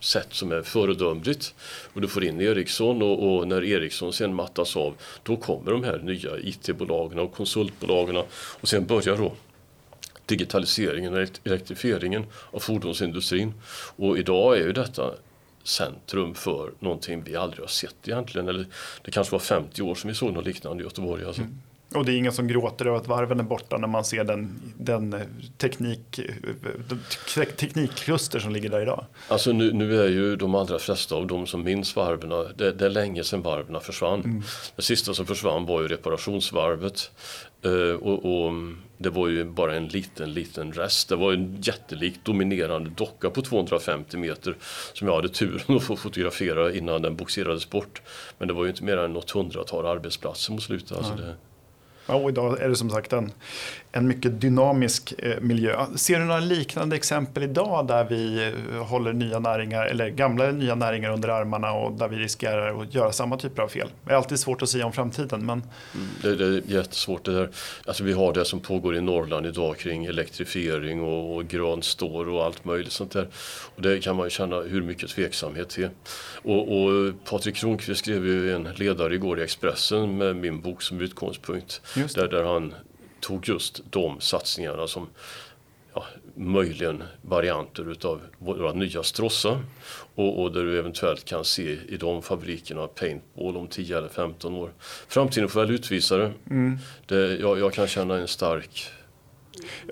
[0.00, 1.54] sätt som är föredömligt.
[1.92, 5.84] Och du får in Ericsson och, och, när Ericsson sen mattas av då kommer de
[5.84, 8.16] här nya IT-bolagen och konsultbolagen
[8.60, 9.32] och sen börjar då
[10.26, 13.54] digitaliseringen och elektrifieringen av fordonsindustrin.
[13.96, 15.14] Och idag är ju detta
[15.64, 18.48] centrum för någonting vi aldrig har sett egentligen.
[18.48, 18.66] Eller
[19.02, 21.24] det kanske var 50 år som vi såg något liknande i Göteborg.
[21.24, 21.42] Alltså.
[21.42, 21.58] Mm.
[21.94, 24.60] Och det är ingen som gråter över att varven är borta när man ser den,
[24.76, 25.20] den eh,
[25.58, 29.04] teknik, eh, teknikkluster som ligger där idag.
[29.28, 32.86] Alltså nu, nu, är ju de allra flesta av de som minns varven, det, det
[32.86, 34.20] är länge sedan varven försvann.
[34.20, 34.42] Mm.
[34.76, 37.10] Det sista som försvann var ju reparationsvarvet.
[37.66, 38.52] Uh, och, och,
[38.98, 41.08] det var ju bara en liten, liten rest.
[41.08, 44.56] Det var en jättelik dominerande docka på 250 meter
[44.92, 48.02] som jag hade turen att få fotografera innan den boxerades bort.
[48.38, 50.96] Men det var ju inte mer än något hundratal arbetsplatser mot slutet.
[50.96, 51.34] Alltså det,
[52.06, 53.32] Ja, och idag är det som sagt en,
[53.92, 55.86] en mycket dynamisk eh, miljö.
[55.96, 60.74] Ser du några liknande exempel idag där vi eh, håller nya näringar eller gamla nya
[60.74, 63.88] näringar under armarna och där vi riskerar att göra samma typer av fel?
[64.04, 65.46] Det är alltid svårt att säga om framtiden.
[65.46, 65.62] Men...
[65.94, 67.50] Mm, det, det, är jättesvårt det där.
[67.86, 72.28] Alltså vi har det som pågår i Norrland idag kring elektrifiering och, och grön stål
[72.28, 73.28] och allt möjligt sånt där.
[73.76, 75.88] Och det kan man ju känna hur mycket tveksamhet till.
[76.42, 81.00] Och, och Patrik Kronqvist skrev ju en ledare igår i Expressen med min bok som
[81.00, 81.82] utgångspunkt.
[82.14, 82.74] Där, där han
[83.20, 85.08] tog just de satsningarna som
[85.94, 86.04] ja,
[86.34, 89.62] möjligen varianter utav våra nya Strossa
[90.14, 94.54] och, och där du eventuellt kan se i de fabrikerna paintball om 10 eller 15
[94.54, 94.70] år.
[95.08, 96.32] Framtiden får väl utvisa det.
[96.50, 96.78] Mm.
[97.06, 98.90] det jag, jag, kan känna en stark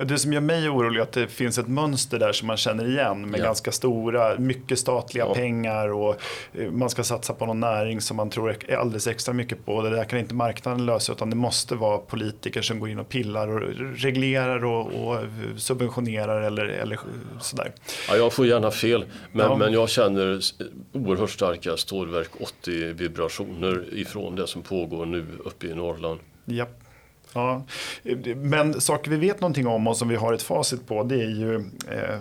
[0.04, 2.88] Det som gör mig orolig är att det finns ett mönster där som man känner
[2.88, 3.44] igen med ja.
[3.44, 5.35] ganska stora, mycket statliga ja.
[5.35, 6.16] pengar och
[6.54, 9.83] eh, man ska satsa på någon näring som man tror är alldeles extra mycket på.
[9.83, 13.09] Det där kan inte marknaden lösa utan det måste vara politiker som går in och
[13.09, 13.61] pillar och
[13.96, 15.18] reglerar och, och
[15.57, 16.98] subventionerar eller, eller
[17.40, 17.72] sådär.
[18.09, 19.57] Ja, jag får gärna fel men, ja.
[19.57, 20.40] men jag känner
[20.92, 26.20] oerhört starka stålverk 80 vibrationer ifrån det som pågår nu uppe i Norrland.
[26.44, 26.66] Ja.
[27.32, 27.62] Ja,
[28.36, 31.28] men saker vi vet någonting om och som vi har ett facit på det är
[31.28, 31.54] ju
[31.90, 32.18] eh,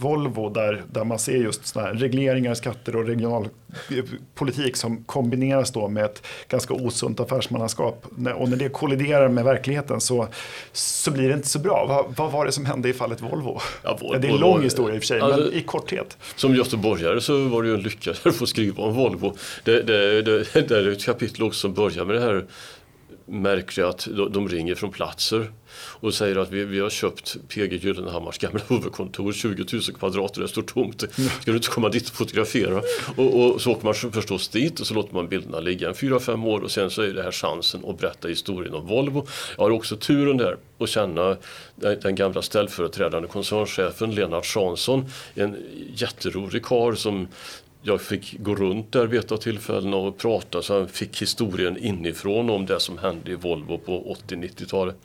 [0.00, 5.88] Volvo där, där man ser just såna här regleringar, skatter och regionalpolitik som kombineras då
[5.88, 8.06] med ett ganska osunt affärsmannaskap.
[8.36, 10.28] Och när det kolliderar med verkligheten så,
[10.72, 11.86] så blir det inte så bra.
[11.88, 13.60] Vad, vad var det som hände i fallet Volvo?
[13.82, 16.18] Ja, Volvo det är en lång historia i och för sig, alltså, men i korthet.
[16.36, 19.36] Som göteborgare så var det ju en lycka att få skriva om Volvo.
[19.64, 22.44] Det, det, det, det är ett kapitel också som börjar med det här
[23.26, 27.72] märker jag att de ringer från platser och säger att vi, vi har köpt PG
[27.72, 31.00] Gyllenhammars gamla huvudkontor, 20 000 kvadrat, det står tomt.
[31.40, 32.82] Ska du inte komma dit och fotografera?
[33.16, 36.20] Och, och så åker man förstås dit och så låter man bilderna ligga en fyra,
[36.20, 39.26] fem år och sen så är det här chansen att berätta historien om Volvo.
[39.56, 41.36] Jag har också turen där att känna
[41.76, 45.56] den gamla ställföreträdande koncernchefen Lennart Jansson, en
[45.94, 47.28] jätterolig karl som
[47.86, 51.76] jag fick gå runt där vid ett av tillfällena och prata så jag fick historien
[51.76, 54.96] inifrån om det som hände i Volvo på 80-90-talet.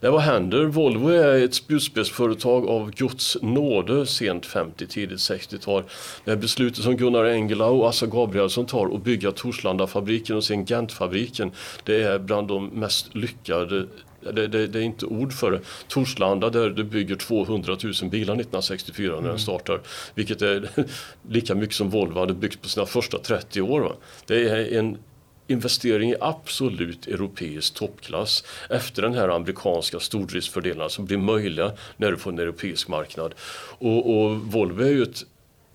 [0.00, 0.64] Nej, vad händer?
[0.64, 5.82] Volvo är ett spjutspetsföretag av Guds nåde sent 50, tidigt 60-tal.
[6.24, 11.50] Det beslutet som Gunnar Engellau och Assa Gabrielsson tar att bygga Torslandafabriken och sen Gentfabriken
[11.84, 13.86] det är bland de mest lyckade
[14.32, 15.60] det, det, det, är inte ord för det.
[15.88, 19.28] Torslanda där du bygger 200 000 bilar 1964 när mm.
[19.28, 19.80] den startar.
[20.14, 20.68] Vilket är
[21.28, 23.80] lika mycket som Volvo hade byggt på sina första 30 år.
[23.80, 23.92] Va?
[24.26, 24.98] Det är en
[25.46, 32.16] investering i absolut europeisk toppklass efter den här amerikanska stordriftsfördelarna som blir möjliga när du
[32.16, 33.34] får en europeisk marknad.
[33.78, 35.24] Och, och Volvo är ju ett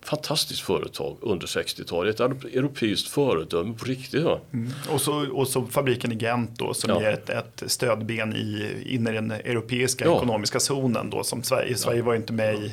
[0.02, 2.20] fantastiskt företag under 60-talet.
[2.20, 4.22] Ett europeiskt föredöme på riktigt.
[4.22, 4.40] Ja.
[4.52, 4.72] Mm.
[4.90, 7.02] Och, så, och så fabriken i Gent då, som ja.
[7.02, 10.16] ger ett, ett stödben i, in i den europeiska ja.
[10.16, 11.10] ekonomiska zonen.
[11.10, 12.72] Då, som Sverige, Sverige var inte med i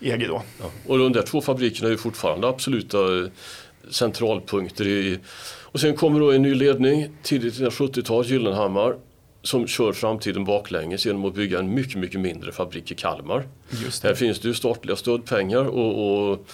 [0.00, 0.42] EG då.
[0.86, 2.98] Och de där två fabrikerna är ju fortfarande absoluta
[3.90, 4.86] centralpunkter.
[4.86, 8.94] I, och sen kommer då en ny ledning, tidigt 70-tal, Gyllenhammar
[9.42, 13.46] som kör framtiden baklänges genom att bygga en mycket, mycket mindre fabrik i Kalmar.
[14.02, 16.46] Här finns det ju statliga stödpengar och, och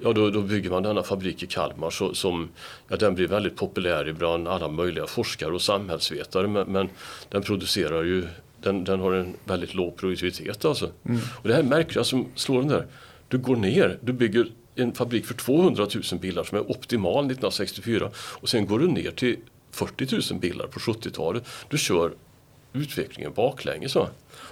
[0.00, 2.48] ja, då, då, bygger man denna fabrik i Kalmar så, som
[2.88, 6.88] ja, den blir väldigt populär bland alla möjliga forskare och samhällsvetare men, men
[7.28, 8.24] den producerar ju
[8.62, 10.90] den, den, har en väldigt låg produktivitet alltså.
[11.04, 11.20] Mm.
[11.42, 12.86] Och det här märkliga som slår den där,
[13.28, 18.10] du går ner, du bygger en fabrik för 200 000 bilar som är optimal 1964
[18.16, 19.36] och sen går du ner till
[19.70, 21.44] 40 000 bilar på 70-talet.
[21.68, 22.12] Du kör
[22.72, 23.94] utvecklingen baklänges.
[23.94, 24.08] Va?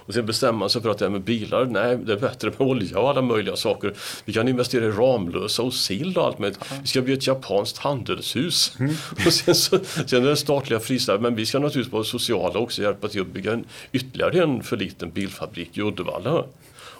[0.07, 2.67] Och sen bestämma sig för att det här med bilar, nej det är bättre med
[2.67, 3.93] olja och alla möjliga saker.
[4.25, 6.57] Vi kan investera i Ramlösa och sill och allt med.
[6.81, 8.75] Vi ska bli ett japanskt handelshus.
[8.79, 8.95] Mm.
[9.25, 12.81] Och sen, så, sen är det statliga frisläpp, men vi ska naturligtvis vara sociala också
[12.81, 16.43] hjälpa till att bygga en, ytterligare en för liten bilfabrik i Uddevalla.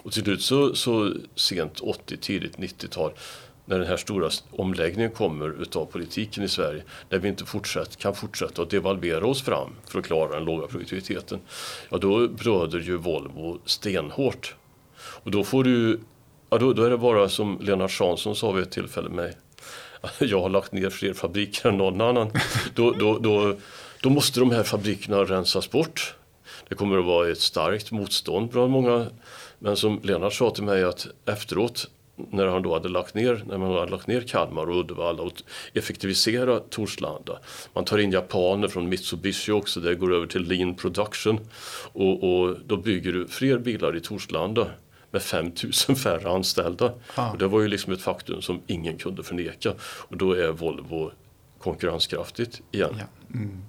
[0.07, 3.11] Och till slut så, så sent 80, tidigt 90-tal
[3.67, 8.15] när den här stora omläggningen kommer utav politiken i Sverige, när vi inte fortsatt, kan
[8.15, 11.39] fortsätta att devalvera oss fram för att klara den låga produktiviteten,
[11.89, 14.55] ja då blöder ju Volvo stenhårt.
[14.97, 15.99] Och då får du,
[16.49, 19.37] ja då, då är det bara som Lennart Jansson sa vid ett tillfälle med mig,
[20.29, 22.31] jag har lagt ner fler fabriker än någon annan.
[22.75, 23.55] då, då, då,
[24.01, 26.15] då måste de här fabrikerna rensas bort.
[26.69, 29.07] Det kommer att vara ett starkt motstånd bland många.
[29.59, 33.57] Men som Lennart sa till mig att efteråt när han då hade lagt ner, när
[33.57, 35.33] man hade lagt ner Kalmar och Uddevalla och
[35.73, 37.39] effektivisera Torslanda.
[37.73, 41.39] Man tar in japaner från Mitsubishi också, det går över till lean production
[41.93, 44.67] och, och då bygger du fler bilar i Torslanda
[45.11, 46.93] med 5000 färre anställda.
[47.15, 47.31] Ah.
[47.31, 51.11] Och det var ju liksom ett faktum som ingen kunde förneka och då är Volvo
[51.59, 52.95] konkurrenskraftigt igen.
[52.99, 53.05] Ja.
[53.33, 53.61] Mm.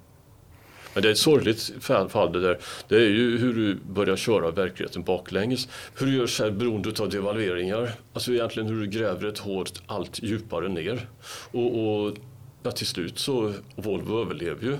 [0.93, 1.71] Men det är ett sorgligt
[2.09, 2.59] fall det där.
[2.87, 5.67] Det är ju hur du börjar köra verkligheten baklänges.
[5.99, 7.91] Hur du gör sig beroende av devalveringar.
[8.13, 11.07] Alltså egentligen hur du gräver ett hårt allt djupare ner.
[11.51, 12.17] Och, och
[12.63, 14.77] ja, till slut så, Volvo överlever ju.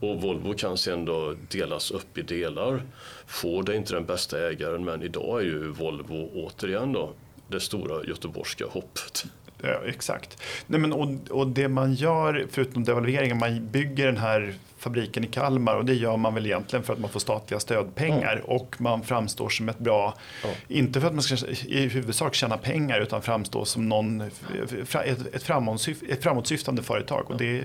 [0.00, 2.82] Och Volvo kan sen då delas upp i delar.
[3.26, 7.12] Ford är inte den bästa ägaren men idag är ju Volvo återigen då
[7.48, 9.26] det stora göteborgska hoppet.
[9.62, 10.42] Ja, exakt.
[10.66, 15.26] Nej, men, och, och det man gör, förutom devalveringen, man bygger den här fabriken i
[15.26, 18.44] Kalmar och det gör man väl egentligen för att man får statliga stödpengar mm.
[18.44, 20.48] och man framstår som ett bra, ja.
[20.68, 25.34] inte för att man ska i huvudsak tjäna pengar utan framstå som någon, ett, ett,
[25.34, 27.64] ett framåtsyftande företag och det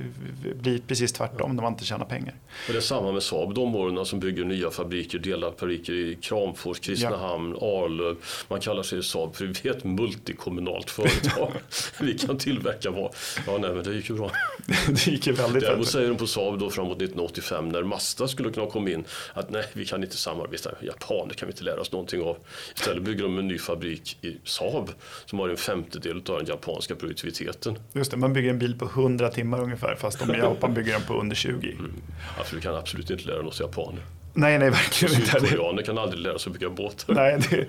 [0.62, 2.34] blir precis tvärtom när man inte tjänar pengar.
[2.67, 6.17] Och det är samma med Saab, de åren som bygger nya fabriker, delar fabriker i
[6.21, 7.67] Kramfors, Kristinehamn, ja.
[7.67, 8.15] Arlöv.
[8.47, 11.51] Man kallar sig Saab för vi är ett multikommunalt företag.
[12.00, 13.15] vi kan tillverka vad.
[13.48, 14.32] Ja, nej, men det gick ju bra.
[14.88, 18.52] det gick ju väldigt Däremot säger de på Saab då framåt 1985 när Mazda skulle
[18.52, 20.69] kunna komma in att nej, vi kan inte samarbeta.
[20.82, 22.38] Japaner kan vi inte lära oss någonting av.
[22.76, 24.91] Istället bygger de en ny fabrik i Saab
[25.26, 27.80] som har en femtedel av den japanska produktiviteten.
[27.93, 30.93] Just det, man bygger en bil på 100 timmar ungefär fast de i Japan bygger
[30.93, 31.72] den på under 20.
[31.72, 31.91] Mm.
[32.38, 34.04] Ja, för vi kan absolut inte lära oss japaner.
[34.34, 35.39] Nej, nej, verkligen inte.
[35.39, 37.13] Sydkoreaner kan aldrig lära sig att bygga båtar.
[37.13, 37.65] Nej, det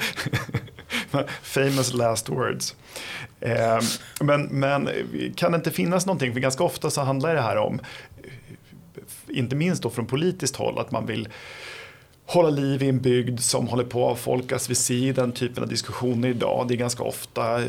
[1.43, 2.77] famous last words.
[3.41, 3.81] Eh,
[4.21, 4.89] men, men
[5.37, 7.81] kan det inte finnas någonting, för ganska ofta så handlar det här om
[9.29, 11.29] inte minst då från politiskt håll, att man vill
[12.27, 14.71] hålla liv i en bygd som håller på att avfolkas.
[14.71, 16.69] Vi ser den typen av diskussioner idag.
[16.69, 17.61] Det är ganska ofta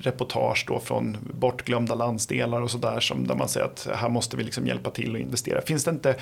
[0.00, 4.66] reportage då från bortglömda landsdelar och sådär där man säger att här måste vi liksom
[4.66, 5.62] hjälpa till och investera.
[5.62, 6.16] Finns det inte,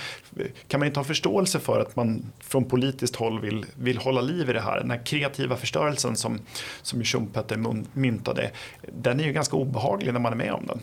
[0.69, 4.51] kan man inte ha förståelse för att man från politiskt håll vill, vill hålla liv
[4.51, 4.81] i det här?
[4.81, 6.39] Den här kreativa förstörelsen som,
[6.83, 8.51] som Schumpeter myntade,
[8.93, 10.81] den är ju ganska obehaglig när man är med om den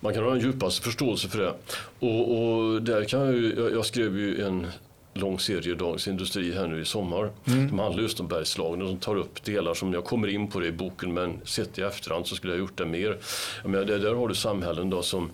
[0.00, 1.54] man kan ha en djupaste förståelse för det.
[1.98, 4.66] Och, och där kan jag, ju, jag, jag skrev ju en
[5.14, 7.30] lång serie Dagens Industri här nu i sommar.
[7.46, 7.68] Mm.
[7.68, 10.60] De handlar just om Bergslagen och de tar upp delar som jag kommer in på
[10.60, 13.18] det i boken men sett i efterhand så skulle jag gjort det mer.
[13.62, 15.30] Jag menar, där, där har du samhällen då som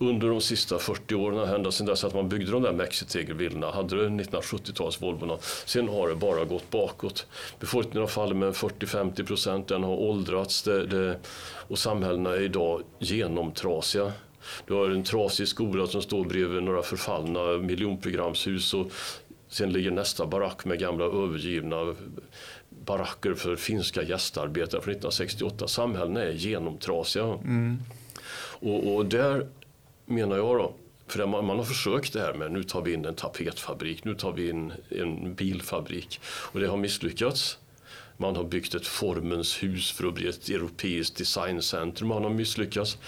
[0.00, 3.96] under de sista 40 åren, ända sedan dess att man byggde de där mexitegelvillorna, hade
[3.96, 5.36] det 1970-tals Volvorna.
[5.64, 7.26] Sen har det bara gått bakåt.
[7.58, 11.18] Befolkningen har fallit med 40-50 procent, den har åldrats det, det,
[11.68, 14.12] och samhällena är idag genomtrasiga.
[14.66, 18.92] Du har en trasig skola som står bredvid några förfallna miljonprogramshus och
[19.48, 21.94] sen ligger nästa barack med gamla övergivna
[22.68, 25.68] baracker för finska gästarbetare från 1968.
[25.68, 27.24] Samhällena är genomtrasiga.
[27.24, 27.78] Mm.
[28.60, 29.46] Och, och där
[30.06, 30.74] menar jag då.
[31.06, 34.14] För man, man, har försökt det här med nu tar vi in en tapetfabrik, nu
[34.14, 36.20] tar vi in en bilfabrik.
[36.24, 37.58] Och det har misslyckats.
[38.20, 42.08] Man har byggt ett Formens hus för att bli ett europeiskt designcentrum.
[42.08, 42.98] Man har misslyckats.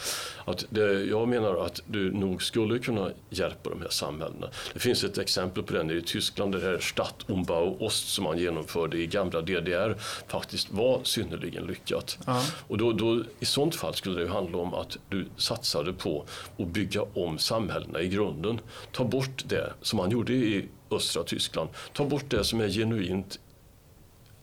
[0.44, 4.48] Att det, jag menar att du nog skulle kunna hjälpa de här samhällena.
[4.72, 8.98] Det finns ett exempel på det i Tyskland, det här Stadtumbau Ost som man genomförde
[8.98, 9.96] i gamla DDR
[10.28, 12.18] faktiskt var synnerligen lyckat.
[12.26, 12.42] Ja.
[12.68, 16.24] Och då, då, I sånt fall skulle det handla om att du satsade på
[16.58, 18.60] att bygga om samhällena i grunden.
[18.92, 21.70] Ta bort det som man gjorde i östra Tyskland.
[21.92, 23.38] Ta bort det som är genuint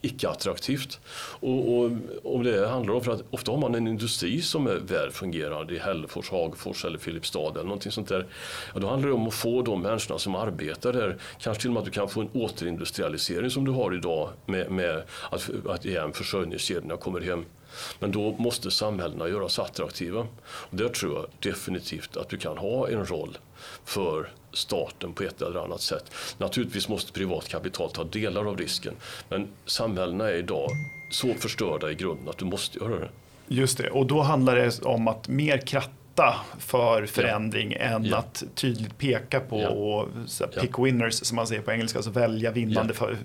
[0.01, 0.99] icke-attraktivt.
[1.39, 1.91] Och, och,
[2.23, 5.73] och, det handlar om, för att ofta har man en industri som är väl fungerande
[5.73, 8.25] i Hällefors, Hagfors eller Filipstad eller någonting sånt där.
[8.73, 11.73] Ja, då handlar det om att få de människorna som arbetar där, kanske till och
[11.73, 15.85] med att du kan få en återindustrialisering som du har idag med, med att, att
[15.85, 17.45] igen försörjningskedjorna kommer hem.
[17.99, 20.27] Men då måste samhällena göras attraktiva.
[20.41, 23.37] Och där tror jag definitivt att du kan ha en roll
[23.85, 26.11] för staten på ett eller annat sätt.
[26.37, 28.93] Naturligtvis måste privat kapital ta delar av risken.
[29.29, 30.69] Men samhällena är idag
[31.11, 33.09] så förstörda i grunden att du måste göra det.
[33.47, 35.57] Just det, och då handlar det om att mer
[36.19, 37.85] rösta för förändring ja.
[37.85, 38.17] än ja.
[38.17, 40.07] att tydligt peka på och
[40.61, 43.17] pick winners som man säger på engelska, alltså välja vinnande för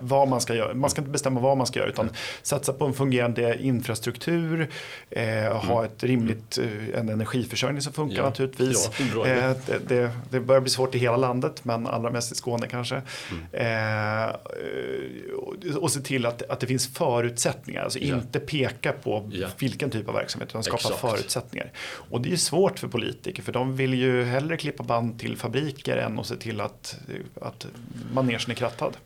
[0.00, 0.74] vad man ska göra.
[0.74, 2.10] Man ska inte bestämma vad man ska göra utan
[2.42, 4.68] satsa på en fungerande infrastruktur,
[5.10, 5.24] eh,
[5.56, 5.84] ha mm.
[5.84, 9.00] ett rimligt, eh, en energiförsörjning som funkar naturligtvis.
[9.00, 12.66] Eh, det, det, det, börjar bli svårt i hela landet men allra mest i Skåne
[12.66, 13.02] kanske.
[13.52, 14.28] Mm.
[14.28, 14.36] Eh,
[15.76, 20.14] och se till att, att det finns förutsättningar, alltså inte peka på vilken typ av
[20.14, 21.00] verksamhet utan skapa Exakt.
[21.00, 21.72] förutsättningar.
[22.10, 25.96] Och det är svårt för politiker för de vill ju hellre klippa band till fabriker
[25.96, 26.98] än att se till att,
[27.40, 27.66] att
[28.12, 28.96] manegen är krattad.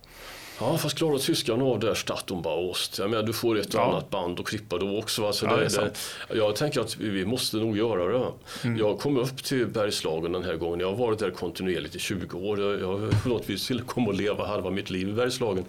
[0.61, 2.99] Ja, fast klarar tyskarna av det Stadtumbaost?
[2.99, 3.85] Jag menar, du får ett och ja.
[3.85, 5.27] annat band att klippa då också.
[5.27, 8.27] Alltså ja, det, det, jag tänker att vi måste nog göra det.
[8.65, 8.79] Mm.
[8.79, 10.81] Jag kom upp till Bergslagen den här gången.
[10.81, 12.61] Jag har varit där kontinuerligt i 20 år.
[12.61, 15.65] Jag, jag på något vis komma och leva halva mitt liv i Bergslagen.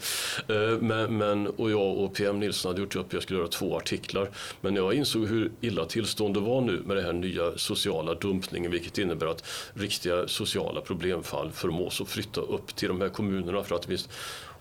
[0.48, 3.78] Eh, men, men, och jag och PM Nilsson hade gjort upp, jag skulle göra två
[3.78, 4.30] artiklar.
[4.62, 8.98] Men jag insåg hur illa tillståndet var nu med den här nya sociala dumpningen, vilket
[8.98, 13.82] innebär att riktiga sociala problemfall förmås att flytta upp till de här kommunerna för att
[13.82, 14.10] det finns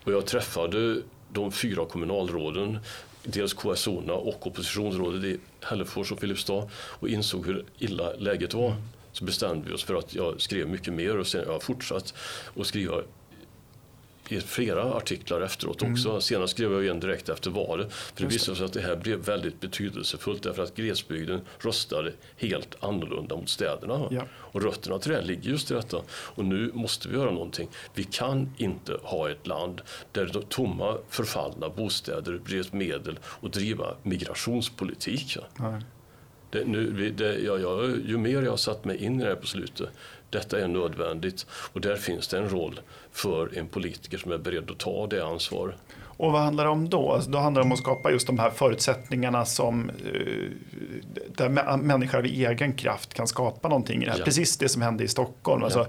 [0.04, 2.78] och jag träffade de fyra kommunalråden,
[3.24, 8.74] dels KSO och oppositionsrådet i Hällefors och Filipstad och insåg hur illa läget var.
[9.12, 12.14] Så bestämde vi oss för att jag skrev mycket mer och sen har jag fortsatt
[12.60, 13.02] att skriva
[14.32, 16.08] i flera artiklar efteråt också.
[16.08, 16.20] Mm.
[16.20, 17.92] Senast skrev jag en direkt efter valet.
[17.92, 22.76] För det visade sig att det här blev väldigt betydelsefullt därför att glesbygden röstade helt
[22.80, 24.08] annorlunda mot städerna.
[24.10, 24.22] Ja.
[24.32, 26.02] Och rötterna till det ligger just i detta.
[26.10, 27.68] Och nu måste vi göra någonting.
[27.94, 29.80] Vi kan inte ha ett land
[30.12, 35.36] där de tomma förfallna bostäder blir ett medel att driva migrationspolitik.
[35.58, 35.80] Ja.
[36.50, 39.36] Det, nu, det, ja, jag, ju mer jag har satt mig in i det här
[39.36, 39.88] på slutet,
[40.30, 42.80] detta är nödvändigt och där finns det en roll
[43.12, 45.74] för en politiker som är beredd att ta det ansvaret.
[46.20, 47.12] Och vad handlar det om då?
[47.12, 50.50] Alltså, då handlar det om att skapa just de här förutsättningarna som eh,
[51.28, 54.02] där människor av egen kraft kan skapa någonting.
[54.02, 54.24] Ja.
[54.24, 55.60] Precis det som hände i Stockholm.
[55.60, 55.64] Ja.
[55.64, 55.86] Alltså,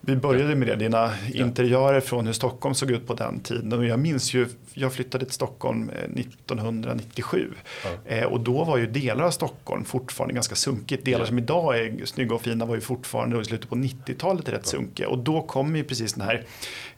[0.00, 1.44] vi började med det, dina ja.
[1.44, 3.72] interiörer från hur Stockholm såg ut på den tiden.
[3.72, 7.52] Och jag minns ju, jag flyttade till Stockholm 1997.
[7.84, 8.16] Eh, ja.
[8.16, 11.04] Eh, och då var ju delar av Stockholm fortfarande ganska sunkigt.
[11.04, 11.26] Delar ja.
[11.26, 15.08] som idag är snygga och fina var ju fortfarande i slutet på 90-talet rätt sunkiga.
[15.08, 16.44] Och då kom ju precis den här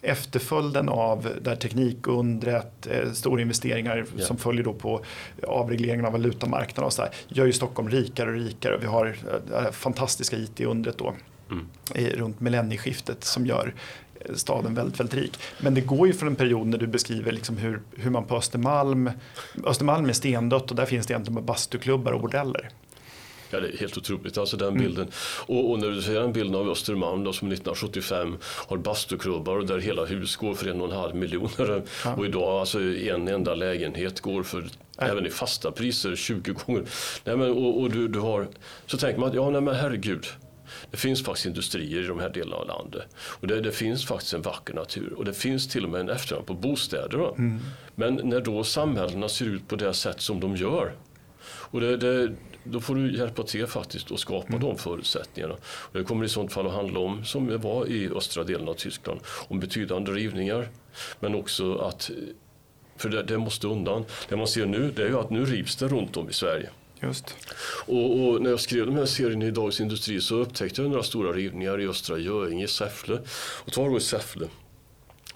[0.03, 5.05] efterföljden av där teknikundret, eh, stora investeringar som följer då på
[5.48, 8.78] avregleringen av valutamarknaden och så där, gör ju Stockholm rikare och rikare.
[8.80, 9.16] Vi har
[9.48, 11.14] det här fantastiska IT-undret då
[11.51, 11.66] mm.
[12.16, 13.74] runt millennieskiftet som gör
[14.34, 15.38] staden väldigt, väldigt rik.
[15.61, 18.36] Men det går ju från en period när du beskriver liksom hur, hur man på
[18.36, 19.11] Östermalm,
[19.64, 22.70] Östermalm är stendött och där finns det egentligen bara bastuklubbar och bordeller.
[23.53, 24.82] Ja, det är helt otroligt, alltså den mm.
[24.82, 25.11] bilden.
[25.46, 29.66] Och, och, när du ser den bilden av Östermalm då, som 1975 har bastuklubbar och
[29.66, 31.48] där hela hus går för en och en halv miljon.
[32.05, 32.14] Ja.
[32.14, 34.64] Och idag alltså en enda lägenhet går för.
[34.98, 36.84] Även i fasta priser 20 gånger.
[37.24, 38.48] Nej, men, och, och du, du har,
[38.86, 40.26] så tänker man att ja, nej, men herregud.
[40.90, 43.16] Det finns faktiskt industrier i de här delarna av landet.
[43.16, 46.08] Och det, det finns faktiskt en vacker natur och det finns till och med en
[46.08, 47.28] efterfrågan på bostäder.
[47.28, 47.60] Mm.
[47.94, 50.92] Men när då samhällena ser ut på det sätt som de gör
[51.44, 52.32] och det, det,
[52.64, 54.60] då får du hjälpa till faktiskt att skapa mm.
[54.60, 55.54] de förutsättningarna.
[55.64, 58.68] Och det kommer i sånt fall att handla om, som det var i östra delen
[58.68, 60.68] av Tyskland, om betydande rivningar.
[61.20, 62.10] Men också att,
[62.96, 64.04] för det, det måste undan.
[64.28, 66.70] Det man ser nu det är ju att nu rivs det runt om i Sverige.
[67.03, 67.36] Just.
[67.86, 71.03] Och, och, när jag skrev den här serien i Dagens Industri så upptäckte jag några
[71.03, 73.18] stora rivningar i Östra Göinge, Säffle.
[73.64, 74.48] Och ta då i Säffle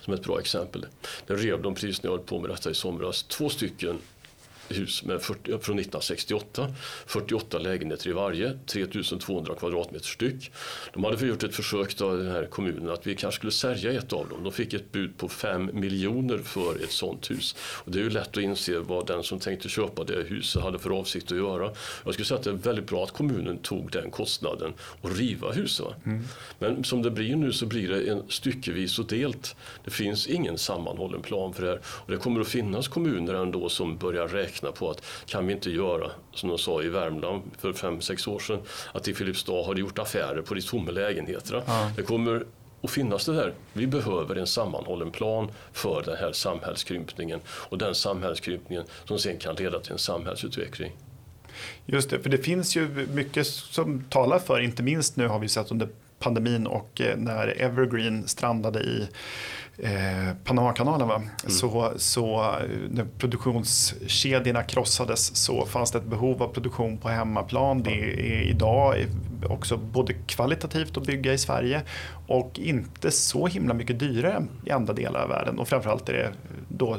[0.01, 0.87] som ett bra exempel.
[1.27, 3.99] Där rev de precis när jag höll på med detta i somras två stycken
[4.69, 6.75] hus med 40, från 1968.
[7.07, 10.53] 48 lägenheter i varje, 3200 kvadratmeter styck.
[10.93, 14.13] De hade gjort ett försök av den här kommunen att vi kanske skulle sälja ett
[14.13, 14.43] av dem.
[14.43, 17.57] De fick ett bud på 5 miljoner för ett sånt hus.
[17.59, 20.79] Och det är ju lätt att inse vad den som tänkte köpa det huset hade
[20.79, 21.71] för avsikt att göra.
[22.05, 25.53] Jag skulle säga att det är väldigt bra att kommunen tog den kostnaden och riva
[25.53, 25.87] huset.
[26.07, 26.25] Mm.
[26.59, 29.57] Men som det blir nu så blir det en styckevis och delt.
[29.85, 31.81] Det finns ingen sammanhållen plan för det här.
[31.87, 35.53] Och det kommer att finnas kommuner ändå som börjar räkna räkna på att kan vi
[35.53, 38.61] inte göra som de sa i Värmland för fem sex år sedan
[38.93, 41.63] att i Filipstad har de gjort affärer på de tomma lägenheterna.
[41.67, 41.91] Ja.
[41.97, 42.45] Det kommer
[42.83, 43.55] att finnas det där.
[43.73, 47.41] Vi behöver en sammanhållen plan för den här samhällskrympningen
[47.71, 50.93] och den samhällskrympningen som sen kan leda till en samhällsutveckling.
[51.87, 55.49] Just det, för det finns ju mycket som talar för, inte minst nu har vi
[55.49, 55.89] sett under
[56.19, 59.09] pandemin och eh, när Evergreen strandade i
[59.79, 61.09] eh, Panamakanalen.
[61.09, 61.15] Va?
[61.15, 61.29] Mm.
[61.47, 67.83] Så, så eh, när produktionskedjorna krossades så fanns det ett behov av produktion på hemmaplan.
[67.83, 69.07] Det är idag
[69.49, 71.83] också både kvalitativt att bygga i Sverige
[72.27, 75.59] och inte så himla mycket dyrare i andra delar av världen.
[75.59, 76.33] Och framförallt är det
[76.69, 76.99] då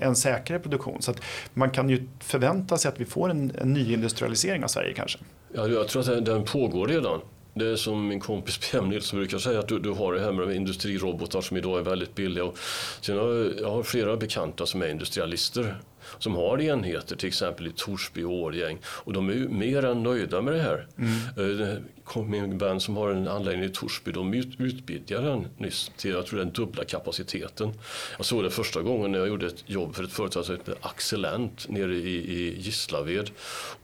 [0.00, 1.02] en säkrare produktion.
[1.02, 1.14] Så
[1.54, 5.18] man kan ju förvänta sig att vi får en, en ny industrialisering av Sverige kanske.
[5.54, 7.20] Ja, jag tror att den, den pågår redan.
[7.56, 10.32] Det är som min kompis PM Nilsson brukar säga att du, du har det här
[10.32, 12.44] med industrirobotar som idag är väldigt billiga.
[12.44, 12.58] Och
[13.00, 15.76] sen har, jag har flera bekanta som är industrialister
[16.18, 20.02] som har enheter till exempel i Torsby och Årgäng och de är ju mer än
[20.02, 20.86] nöjda med det här.
[20.98, 21.70] Mm.
[21.70, 26.26] Eh, min band som har en anläggning i Torsby de utvidgade den nyss till jag
[26.26, 27.72] tror den dubbla kapaciteten.
[28.16, 30.74] Jag såg det första gången när jag gjorde ett jobb för ett företag som heter
[30.80, 33.30] Axelent nere i, i Gislaved.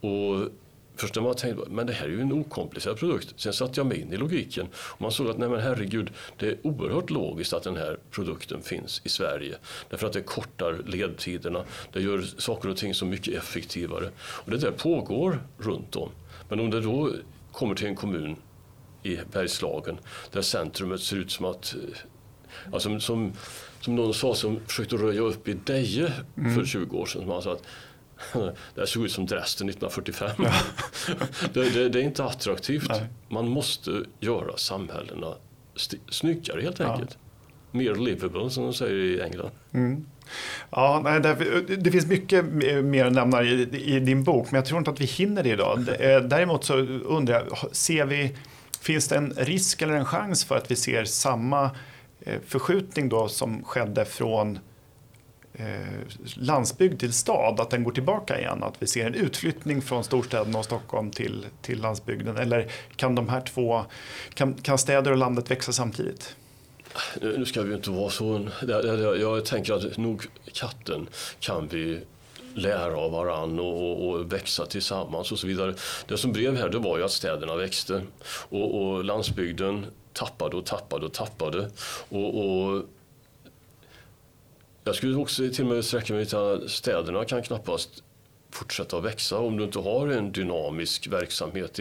[0.00, 0.48] Och
[0.96, 3.34] Först när man tänkte men det här är ju en okomplicerad produkt.
[3.36, 6.46] Sen satte jag mig in i logiken och man såg att nej men herregud, det
[6.46, 9.56] är oerhört logiskt att den här produkten finns i Sverige.
[9.90, 14.10] Därför att det kortar ledtiderna, det gör saker och ting så mycket effektivare.
[14.18, 16.10] Och det där pågår runt om.
[16.48, 17.10] Men om det då
[17.52, 18.36] kommer till en kommun
[19.02, 19.98] i Bergslagen
[20.32, 21.74] där centrumet ser ut som att
[22.72, 23.32] Alltså, som,
[23.80, 26.54] som någon sa som försökte röja upp i Deje mm.
[26.54, 27.22] för 20 år sedan.
[27.22, 27.64] Som han sa att
[28.74, 30.30] det såg ut som Dresden 1945.
[30.38, 30.52] Ja.
[31.52, 32.88] det, det, det, är inte attraktivt.
[32.88, 33.06] Nej.
[33.28, 35.34] Man måste göra samhällena
[36.10, 37.10] snyggare helt enkelt.
[37.10, 37.78] Ja.
[37.78, 39.50] Mer livable som de säger i England.
[39.72, 40.06] Mm.
[40.70, 41.20] Ja, nej,
[41.78, 42.44] det, finns mycket
[42.84, 45.48] mer att nämna i, i, din bok, men jag tror inte att vi hinner det
[45.48, 45.88] idag.
[46.00, 48.36] Eh, däremot så undrar jag, ser vi,
[48.80, 51.70] finns det en risk eller en chans för att vi ser samma
[52.20, 54.58] eh, förskjutning då som skedde från
[55.54, 55.66] Eh,
[56.36, 58.62] landsbygd till stad, att den går tillbaka igen?
[58.62, 62.36] Att vi ser en utflyttning från storstäderna och Stockholm till, till landsbygden?
[62.36, 63.84] Eller kan de här två,
[64.34, 66.36] kan, kan städer och landet växa samtidigt?
[67.20, 68.48] Nu ska vi ju inte vara så...
[69.20, 71.08] Jag tänker att nog katten
[71.40, 72.00] kan vi
[72.54, 75.74] lära av varann och, och, växa tillsammans och så vidare.
[76.06, 78.02] Det som blev här det var ju att städerna växte
[78.48, 81.70] och, och landsbygden tappade och tappade och tappade.
[82.08, 82.84] Och, och
[84.84, 88.02] jag skulle också till och med sträcka mig till att städerna kan knappast
[88.50, 91.80] fortsätta att växa om du inte har en dynamisk verksamhet.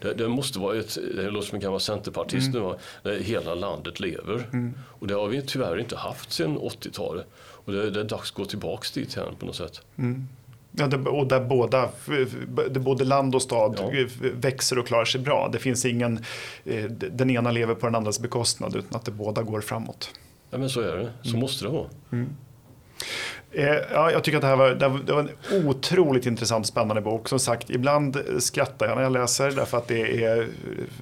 [0.00, 2.62] Det, det måste vara ett, det låter som en gammal centerpartist mm.
[2.62, 4.48] nu, där hela landet lever.
[4.52, 4.74] Mm.
[4.82, 7.26] Och det har vi tyvärr inte haft sedan 80-talet.
[7.36, 9.80] Och det, det, är dags att gå tillbaka dit igen på något sätt.
[9.96, 10.28] Mm.
[10.72, 11.88] Ja, och där båda,
[12.70, 14.06] det både land och stad ja.
[14.34, 15.48] växer och klarar sig bra.
[15.52, 16.24] Det finns ingen,
[16.64, 20.10] eh, den ena lever på den andras bekostnad utan att det båda går framåt.
[20.50, 21.40] Ja men så är det, så mm.
[21.40, 21.88] måste det vara.
[22.12, 22.28] Mm.
[23.52, 24.70] Eh, ja, jag tycker att det här var,
[25.06, 27.28] det var en otroligt intressant och spännande bok.
[27.28, 30.48] Som sagt, ibland skrattar jag när jag läser därför att det är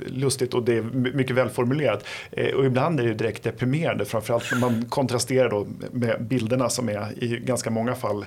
[0.06, 2.04] lustigt och det är mycket välformulerat.
[2.30, 6.88] Eh, och ibland är det direkt deprimerande, framförallt när man kontrasterar då med bilderna som
[6.88, 8.24] är i ganska många fall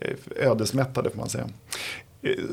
[0.00, 1.48] eh, ödesmättade får man säga.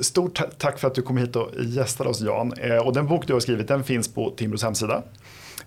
[0.02, 2.54] Stort tack för att du kom hit och gästade oss Jan.
[2.84, 5.02] Och den bok du har skrivit den finns på Timbros hemsida eh,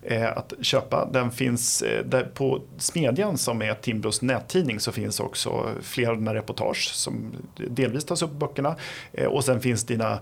[0.03, 1.09] Eh, att köpa.
[1.13, 6.17] Den finns eh, där på Smedjan som är Timbros nättidning så finns också flera av
[6.17, 8.77] dina reportage som delvis tas upp i böckerna.
[9.13, 10.21] Eh, och sen finns dina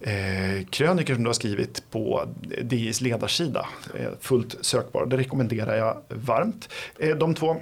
[0.00, 2.28] eh, krönikor som du har skrivit på
[2.62, 3.66] DIs ledarsida.
[3.94, 5.06] Eh, fullt sökbara.
[5.06, 6.68] Det rekommenderar jag varmt.
[6.98, 7.56] Eh, de två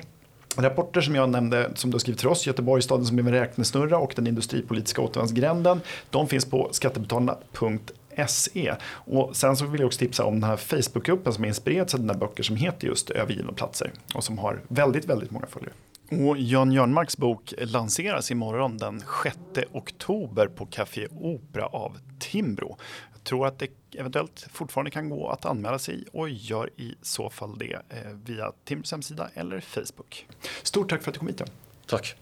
[0.56, 3.98] Rapporter som jag nämnde som du har skrivit till oss, Göteborgsstaden som är en räknesnurra
[3.98, 5.80] och den industripolitiska återvändsgränden.
[6.10, 8.76] De finns på skattebetalarna.se SE.
[8.86, 12.00] Och sen så vill jag också tipsa om den här Facebookgruppen som är inspirerad av
[12.00, 15.72] dina böcker som heter just Övergivna platser och som har väldigt, väldigt många följare.
[16.10, 19.38] Och Jan Jörnmarks bok lanseras imorgon den 6
[19.72, 22.76] oktober på Café Opera av Timbro.
[23.12, 27.30] Jag tror att det eventuellt fortfarande kan gå att anmäla sig och gör i så
[27.30, 30.26] fall det eh, via Timbros hemsida eller Facebook.
[30.62, 31.42] Stort tack för att du kom hit.
[31.86, 32.16] Tack.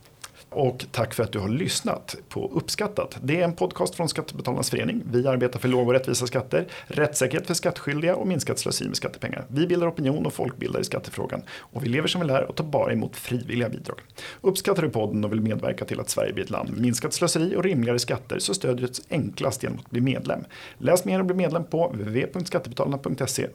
[0.55, 3.19] Och tack för att du har lyssnat på Uppskattat.
[3.23, 5.03] Det är en podcast från Skattebetalarnas förening.
[5.11, 9.45] Vi arbetar för låga och rättvisa skatter, rättssäkerhet för skattskyldiga och minskat slöseri med skattepengar.
[9.49, 11.43] Vi bildar opinion och folkbildar i skattefrågan.
[11.59, 14.01] Och vi lever som vi lär och tar bara emot frivilliga bidrag.
[14.41, 17.57] Uppskattar du podden och vill medverka till att Sverige blir ett land med minskat slöseri
[17.57, 20.45] och rimligare skatter så stödjer du enklast genom att bli medlem.
[20.79, 23.49] Läs mer och bli medlem på www.skattebetalarna.se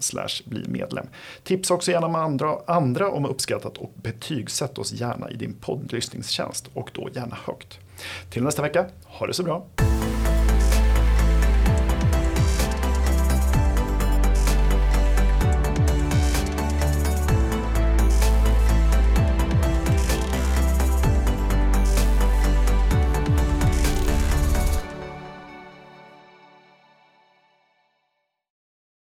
[0.46, 1.08] bli medlem.
[1.44, 6.70] Tipsa också gärna med andra, andra om Uppskattat och betygsätt oss gärna i din poddlyssningstjänst
[6.88, 7.80] och då gärna högt.
[8.30, 9.66] Till nästa vecka, ha det så bra!